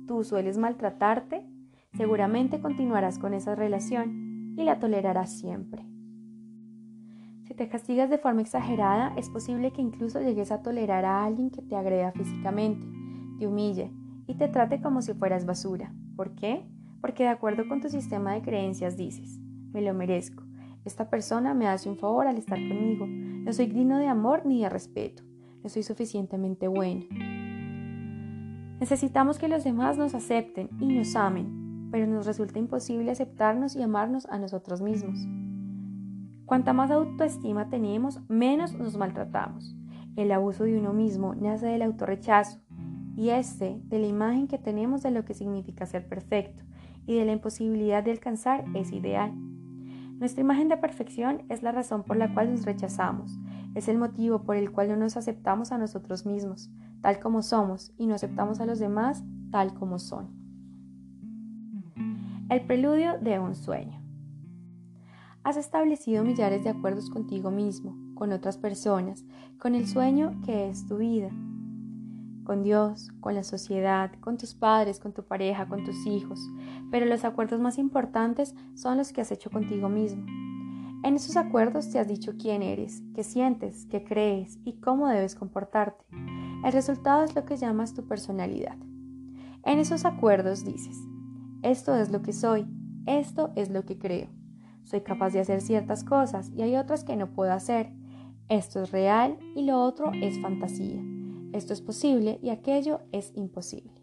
tú 0.06 0.24
sueles 0.24 0.58
maltratarte, 0.58 1.44
seguramente 1.94 2.60
continuarás 2.60 3.18
con 3.18 3.34
esa 3.34 3.54
relación 3.54 4.54
y 4.56 4.64
la 4.64 4.78
tolerarás 4.78 5.38
siempre. 5.38 5.84
Si 7.44 7.54
te 7.54 7.68
castigas 7.68 8.10
de 8.10 8.18
forma 8.18 8.42
exagerada, 8.42 9.14
es 9.16 9.30
posible 9.30 9.72
que 9.72 9.80
incluso 9.80 10.20
llegues 10.20 10.52
a 10.52 10.62
tolerar 10.62 11.04
a 11.04 11.24
alguien 11.24 11.50
que 11.50 11.62
te 11.62 11.76
agreda 11.76 12.12
físicamente, 12.12 12.86
te 13.38 13.46
humille 13.46 13.90
y 14.26 14.34
te 14.34 14.48
trate 14.48 14.80
como 14.80 15.00
si 15.00 15.14
fueras 15.14 15.46
basura. 15.46 15.94
¿Por 16.14 16.34
qué? 16.34 16.66
Porque 17.00 17.22
de 17.22 17.30
acuerdo 17.30 17.66
con 17.68 17.80
tu 17.80 17.88
sistema 17.88 18.34
de 18.34 18.42
creencias 18.42 18.96
dices, 18.96 19.38
me 19.72 19.80
lo 19.80 19.94
merezco. 19.94 20.47
Esta 20.88 21.10
persona 21.10 21.52
me 21.52 21.68
hace 21.68 21.90
un 21.90 21.98
favor 21.98 22.26
al 22.26 22.38
estar 22.38 22.56
conmigo. 22.56 23.06
No 23.06 23.52
soy 23.52 23.66
digno 23.66 23.98
de 23.98 24.06
amor 24.06 24.46
ni 24.46 24.62
de 24.62 24.70
respeto. 24.70 25.22
No 25.62 25.68
soy 25.68 25.82
suficientemente 25.82 26.66
bueno. 26.66 27.04
Necesitamos 28.80 29.38
que 29.38 29.48
los 29.48 29.64
demás 29.64 29.98
nos 29.98 30.14
acepten 30.14 30.70
y 30.80 30.86
nos 30.86 31.14
amen, 31.14 31.90
pero 31.90 32.06
nos 32.06 32.24
resulta 32.24 32.58
imposible 32.58 33.10
aceptarnos 33.10 33.76
y 33.76 33.82
amarnos 33.82 34.24
a 34.30 34.38
nosotros 34.38 34.80
mismos. 34.80 35.18
Cuanta 36.46 36.72
más 36.72 36.90
autoestima 36.90 37.68
tenemos, 37.68 38.22
menos 38.26 38.72
nos 38.72 38.96
maltratamos. 38.96 39.76
El 40.16 40.32
abuso 40.32 40.64
de 40.64 40.78
uno 40.78 40.94
mismo 40.94 41.34
nace 41.34 41.66
del 41.66 41.82
autorrechazo 41.82 42.60
y 43.14 43.28
este 43.28 43.78
de 43.84 43.98
la 43.98 44.06
imagen 44.06 44.48
que 44.48 44.56
tenemos 44.56 45.02
de 45.02 45.10
lo 45.10 45.26
que 45.26 45.34
significa 45.34 45.84
ser 45.84 46.08
perfecto 46.08 46.62
y 47.06 47.18
de 47.18 47.26
la 47.26 47.32
imposibilidad 47.32 48.02
de 48.02 48.12
alcanzar 48.12 48.64
ese 48.74 48.96
ideal. 48.96 49.34
Nuestra 50.18 50.40
imagen 50.40 50.68
de 50.68 50.76
perfección 50.76 51.42
es 51.48 51.62
la 51.62 51.70
razón 51.70 52.02
por 52.02 52.16
la 52.16 52.34
cual 52.34 52.50
nos 52.50 52.64
rechazamos, 52.64 53.38
es 53.76 53.86
el 53.86 53.98
motivo 53.98 54.42
por 54.42 54.56
el 54.56 54.72
cual 54.72 54.88
no 54.88 54.96
nos 54.96 55.16
aceptamos 55.16 55.70
a 55.70 55.78
nosotros 55.78 56.26
mismos, 56.26 56.70
tal 57.00 57.20
como 57.20 57.42
somos, 57.42 57.92
y 57.96 58.06
no 58.06 58.16
aceptamos 58.16 58.58
a 58.58 58.66
los 58.66 58.80
demás 58.80 59.22
tal 59.52 59.74
como 59.74 60.00
son. 60.00 60.28
El 62.50 62.66
preludio 62.66 63.18
de 63.20 63.38
un 63.38 63.54
sueño. 63.54 64.02
Has 65.44 65.56
establecido 65.56 66.24
millares 66.24 66.64
de 66.64 66.70
acuerdos 66.70 67.10
contigo 67.10 67.52
mismo, 67.52 67.96
con 68.14 68.32
otras 68.32 68.58
personas, 68.58 69.24
con 69.58 69.76
el 69.76 69.86
sueño 69.86 70.40
que 70.44 70.68
es 70.68 70.86
tu 70.86 70.96
vida, 70.96 71.30
con 72.48 72.62
Dios, 72.62 73.10
con 73.20 73.34
la 73.34 73.44
sociedad, 73.44 74.10
con 74.20 74.38
tus 74.38 74.54
padres, 74.54 74.98
con 74.98 75.12
tu 75.12 75.22
pareja, 75.22 75.68
con 75.68 75.84
tus 75.84 76.06
hijos, 76.06 76.40
pero 76.90 77.04
los 77.04 77.26
acuerdos 77.26 77.60
más 77.60 77.76
importantes 77.76 78.54
son 78.74 78.96
los 78.96 79.12
que 79.12 79.20
has 79.20 79.30
hecho 79.30 79.50
contigo 79.50 79.90
mismo. 79.90 80.24
En 81.04 81.14
esos 81.14 81.36
acuerdos 81.36 81.90
te 81.90 81.98
has 81.98 82.08
dicho 82.08 82.38
quién 82.38 82.62
eres, 82.62 83.02
qué 83.14 83.22
sientes, 83.22 83.84
qué 83.90 84.02
crees 84.02 84.58
y 84.64 84.80
cómo 84.80 85.08
debes 85.08 85.34
comportarte. 85.34 86.06
El 86.64 86.72
resultado 86.72 87.22
es 87.22 87.36
lo 87.36 87.44
que 87.44 87.58
llamas 87.58 87.92
tu 87.92 88.06
personalidad. 88.08 88.78
En 89.66 89.78
esos 89.78 90.06
acuerdos 90.06 90.64
dices, 90.64 90.96
esto 91.60 91.96
es 91.96 92.10
lo 92.10 92.22
que 92.22 92.32
soy, 92.32 92.66
esto 93.04 93.52
es 93.56 93.68
lo 93.68 93.84
que 93.84 93.98
creo. 93.98 94.30
Soy 94.84 95.02
capaz 95.02 95.34
de 95.34 95.40
hacer 95.40 95.60
ciertas 95.60 96.02
cosas 96.02 96.50
y 96.56 96.62
hay 96.62 96.76
otras 96.76 97.04
que 97.04 97.14
no 97.14 97.30
puedo 97.30 97.52
hacer. 97.52 97.92
Esto 98.48 98.84
es 98.84 98.90
real 98.90 99.36
y 99.54 99.64
lo 99.66 99.82
otro 99.82 100.12
es 100.14 100.40
fantasía. 100.40 101.07
Esto 101.52 101.72
es 101.72 101.80
posible 101.80 102.38
y 102.42 102.50
aquello 102.50 103.00
es 103.12 103.32
imposible. 103.34 104.02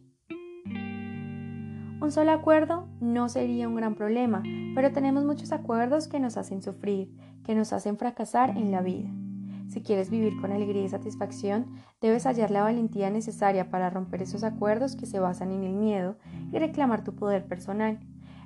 Un 2.02 2.12
solo 2.12 2.32
acuerdo 2.32 2.88
no 3.00 3.30
sería 3.30 3.68
un 3.68 3.76
gran 3.76 3.96
problema, 3.96 4.44
pero 4.76 4.92
tenemos 4.92 5.26
muchos 5.26 5.52
acuerdos 5.52 6.08
que 6.08 6.20
nos 6.20 6.38
hacen 6.38 6.62
sufrir, 6.62 7.16
que 7.44 7.56
nos 7.56 7.72
hacen 7.74 7.98
fracasar 7.98 8.58
en 8.58 8.72
la 8.72 8.82
vida. 8.82 9.10
Si 9.70 9.82
quieres 9.82 10.10
vivir 10.10 10.40
con 10.40 10.52
alegría 10.52 10.84
y 10.84 10.90
satisfacción, 10.90 11.68
debes 12.02 12.26
hallar 12.26 12.52
la 12.52 12.64
valentía 12.64 13.10
necesaria 13.10 13.70
para 13.70 13.90
romper 13.90 14.22
esos 14.22 14.44
acuerdos 14.44 14.96
que 14.96 15.06
se 15.06 15.20
basan 15.20 15.52
en 15.52 15.64
el 15.64 15.74
miedo 15.74 16.18
y 16.52 16.60
reclamar 16.60 17.04
tu 17.04 17.16
poder 17.16 17.48
personal. 17.48 18.00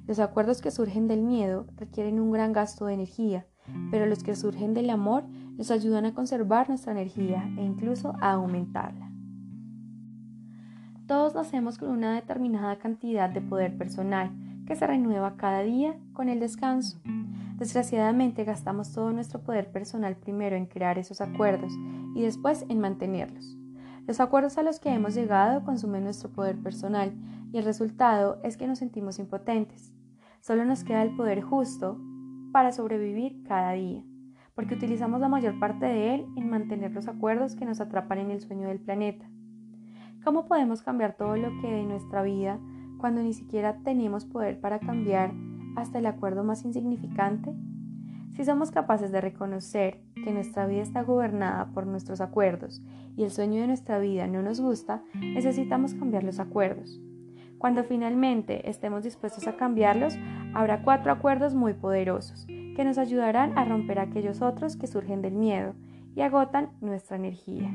Los 0.08 0.20
acuerdos 0.20 0.62
que 0.62 0.72
surgen 0.72 1.08
del 1.08 1.22
miedo 1.22 1.68
requieren 1.76 2.20
un 2.20 2.32
gran 2.32 2.54
gasto 2.54 2.86
de 2.86 2.94
energía, 2.94 3.46
pero 3.92 4.06
los 4.06 4.24
que 4.24 4.36
surgen 4.36 4.74
del 4.74 4.90
amor 4.90 5.26
nos 5.60 5.72
ayudan 5.72 6.06
a 6.06 6.14
conservar 6.14 6.70
nuestra 6.70 6.94
energía 6.94 7.44
e 7.58 7.64
incluso 7.66 8.16
a 8.22 8.32
aumentarla. 8.32 9.12
Todos 11.06 11.36
nacemos 11.36 11.78
con 11.78 11.90
una 11.90 12.16
determinada 12.16 12.78
cantidad 12.78 13.30
de 13.30 13.42
poder 13.42 13.78
personal 13.78 14.32
que 14.66 14.78
se 14.78 14.88
renueva 14.88 15.36
cada 15.36 15.60
día 15.64 15.98
con 16.14 16.30
el 16.30 16.40
descanso. 16.40 17.02
Desgraciadamente 17.58 18.46
gastamos 18.46 18.94
todo 18.94 19.12
nuestro 19.12 19.42
poder 19.42 19.70
personal 19.70 20.16
primero 20.16 20.56
en 20.56 20.66
crear 20.66 20.98
esos 20.98 21.20
acuerdos 21.20 21.74
y 22.16 22.22
después 22.22 22.66
en 22.70 22.80
mantenerlos. 22.80 23.58
Los 24.08 24.22
acuerdos 24.22 24.58
a 24.58 24.64
los 24.64 24.80
que 24.80 24.94
hemos 24.94 25.14
llegado 25.14 25.66
consumen 25.66 26.06
nuestro 26.06 26.30
poder 26.30 26.58
personal 26.58 27.12
y 27.52 27.58
el 27.58 27.66
resultado 27.66 28.40
es 28.44 28.56
que 28.56 28.66
nos 28.66 28.80
sentimos 28.80 29.20
impotentes. 29.20 29.92
Solo 30.40 30.64
nos 30.64 30.86
queda 30.86 31.04
el 31.04 31.18
poder 31.18 31.42
justo 31.42 32.00
para 32.54 32.72
sobrevivir 32.72 33.44
cada 33.44 33.74
día, 33.74 34.06
porque 34.60 34.76
utilizamos 34.76 35.22
la 35.22 35.30
mayor 35.30 35.58
parte 35.58 35.86
de 35.86 36.16
él 36.16 36.26
en 36.36 36.50
mantener 36.50 36.92
los 36.92 37.08
acuerdos 37.08 37.56
que 37.56 37.64
nos 37.64 37.80
atrapan 37.80 38.18
en 38.18 38.30
el 38.30 38.42
sueño 38.42 38.68
del 38.68 38.82
planeta. 38.82 39.26
¿Cómo 40.22 40.48
podemos 40.48 40.82
cambiar 40.82 41.16
todo 41.16 41.38
lo 41.38 41.48
que 41.62 41.72
de 41.72 41.84
nuestra 41.84 42.24
vida 42.24 42.60
cuando 42.98 43.24
ni 43.24 43.32
siquiera 43.32 43.78
tenemos 43.86 44.26
poder 44.26 44.60
para 44.60 44.80
cambiar 44.80 45.32
hasta 45.78 46.00
el 46.00 46.08
acuerdo 46.08 46.44
más 46.44 46.66
insignificante? 46.66 47.54
Si 48.36 48.44
somos 48.44 48.70
capaces 48.70 49.14
de 49.14 49.22
reconocer 49.22 50.02
que 50.26 50.34
nuestra 50.34 50.68
vida 50.68 50.82
está 50.82 51.04
gobernada 51.04 51.72
por 51.72 51.88
nuestros 51.88 52.20
acuerdos 52.20 52.82
y 53.16 53.24
el 53.24 53.32
sueño 53.32 53.62
de 53.62 53.68
nuestra 53.68 53.98
vida 53.98 54.28
no 54.28 54.42
nos 54.42 54.60
gusta, 54.60 55.02
necesitamos 55.14 55.94
cambiar 55.94 56.26
los 56.26 56.42
acuerdos. 56.42 57.00
Cuando 57.60 57.86
finalmente 57.86 58.70
estemos 58.70 59.06
dispuestos 59.06 59.48
a 59.48 59.56
cambiarlos, 59.56 60.18
habrá 60.54 60.84
cuatro 60.84 61.14
acuerdos 61.14 61.56
muy 61.56 61.76
poderosos 61.76 62.46
que 62.80 62.86
nos 62.86 62.98
ayudarán 62.98 63.58
a 63.58 63.66
romper 63.66 64.00
aquellos 64.00 64.42
otros 64.42 64.78
que 64.78 64.88
surgen 64.88 65.22
del 65.22 65.34
miedo 65.34 65.74
y 66.16 66.22
agotan 66.22 66.70
nuestra 66.80 67.18
energía. 67.18 67.70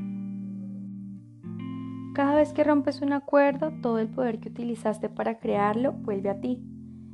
Cada 2.15 2.37
vez 2.37 2.55
que 2.55 2.65
rompes 2.65 3.03
un 3.03 3.13
acuerdo, 3.13 3.71
todo 3.83 3.99
el 3.99 4.09
poder 4.09 4.41
que 4.41 4.49
utilizaste 4.49 5.11
para 5.11 5.41
crearlo 5.41 5.93
vuelve 5.93 6.31
a 6.31 6.41
ti. 6.41 6.65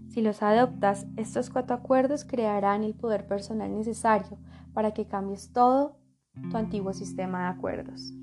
Si 0.07 0.22
los 0.22 0.40
adoptas, 0.40 1.09
estos 1.16 1.50
cuatro 1.50 1.74
acuerdos 1.74 2.24
crearán 2.24 2.85
el 2.85 2.94
poder 2.94 3.26
personal 3.26 3.76
necesario 3.76 4.38
para 4.72 4.92
que 4.92 5.09
cambies 5.09 5.53
todo 5.53 5.98
tu 6.48 6.57
antiguo 6.57 6.92
sistema 6.92 7.40
de 7.40 7.59
acuerdos. 7.59 8.14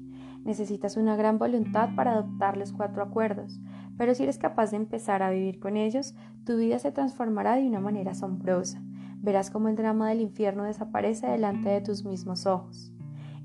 Necesitas 0.45 0.95
una 0.95 1.17
gran 1.17 1.39
voluntad 1.39 1.89
para 1.93 2.13
adoptar 2.13 2.55
los 2.55 2.71
cuatro 2.71 3.03
acuerdos, 3.03 3.59
pero 3.97 4.15
si 4.15 4.23
eres 4.23 4.37
capaz 4.37 4.71
de 4.71 4.77
empezar 4.77 5.21
a 5.23 5.29
vivir 5.29 5.59
con 5.59 5.75
ellos, 5.75 6.15
tu 6.45 6.55
vida 6.55 6.79
se 6.79 6.93
transformará 6.93 7.57
de 7.57 7.67
una 7.67 7.81
manera 7.81 8.11
asombrosa. 8.11 8.81
Verás 9.21 9.49
cómo 9.49 9.67
el 9.67 9.75
drama 9.75 10.09
del 10.09 10.21
infierno 10.21 10.63
desaparece 10.63 11.27
delante 11.27 11.69
de 11.69 11.81
tus 11.81 12.05
mismos 12.05 12.45
ojos. 12.45 12.93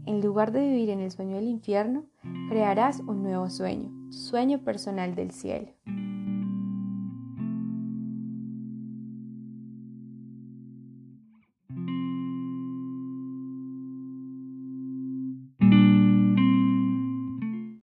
En 0.06 0.20
lugar 0.20 0.52
de 0.52 0.60
vivir 0.60 0.90
en 0.90 1.00
el 1.00 1.10
sueño 1.10 1.36
del 1.36 1.48
infierno, 1.48 2.06
crearás 2.48 3.00
un 3.00 3.22
nuevo 3.22 3.48
sueño, 3.48 3.90
sueño 4.10 4.64
personal 4.64 5.14
del 5.14 5.30
cielo. 5.30 5.72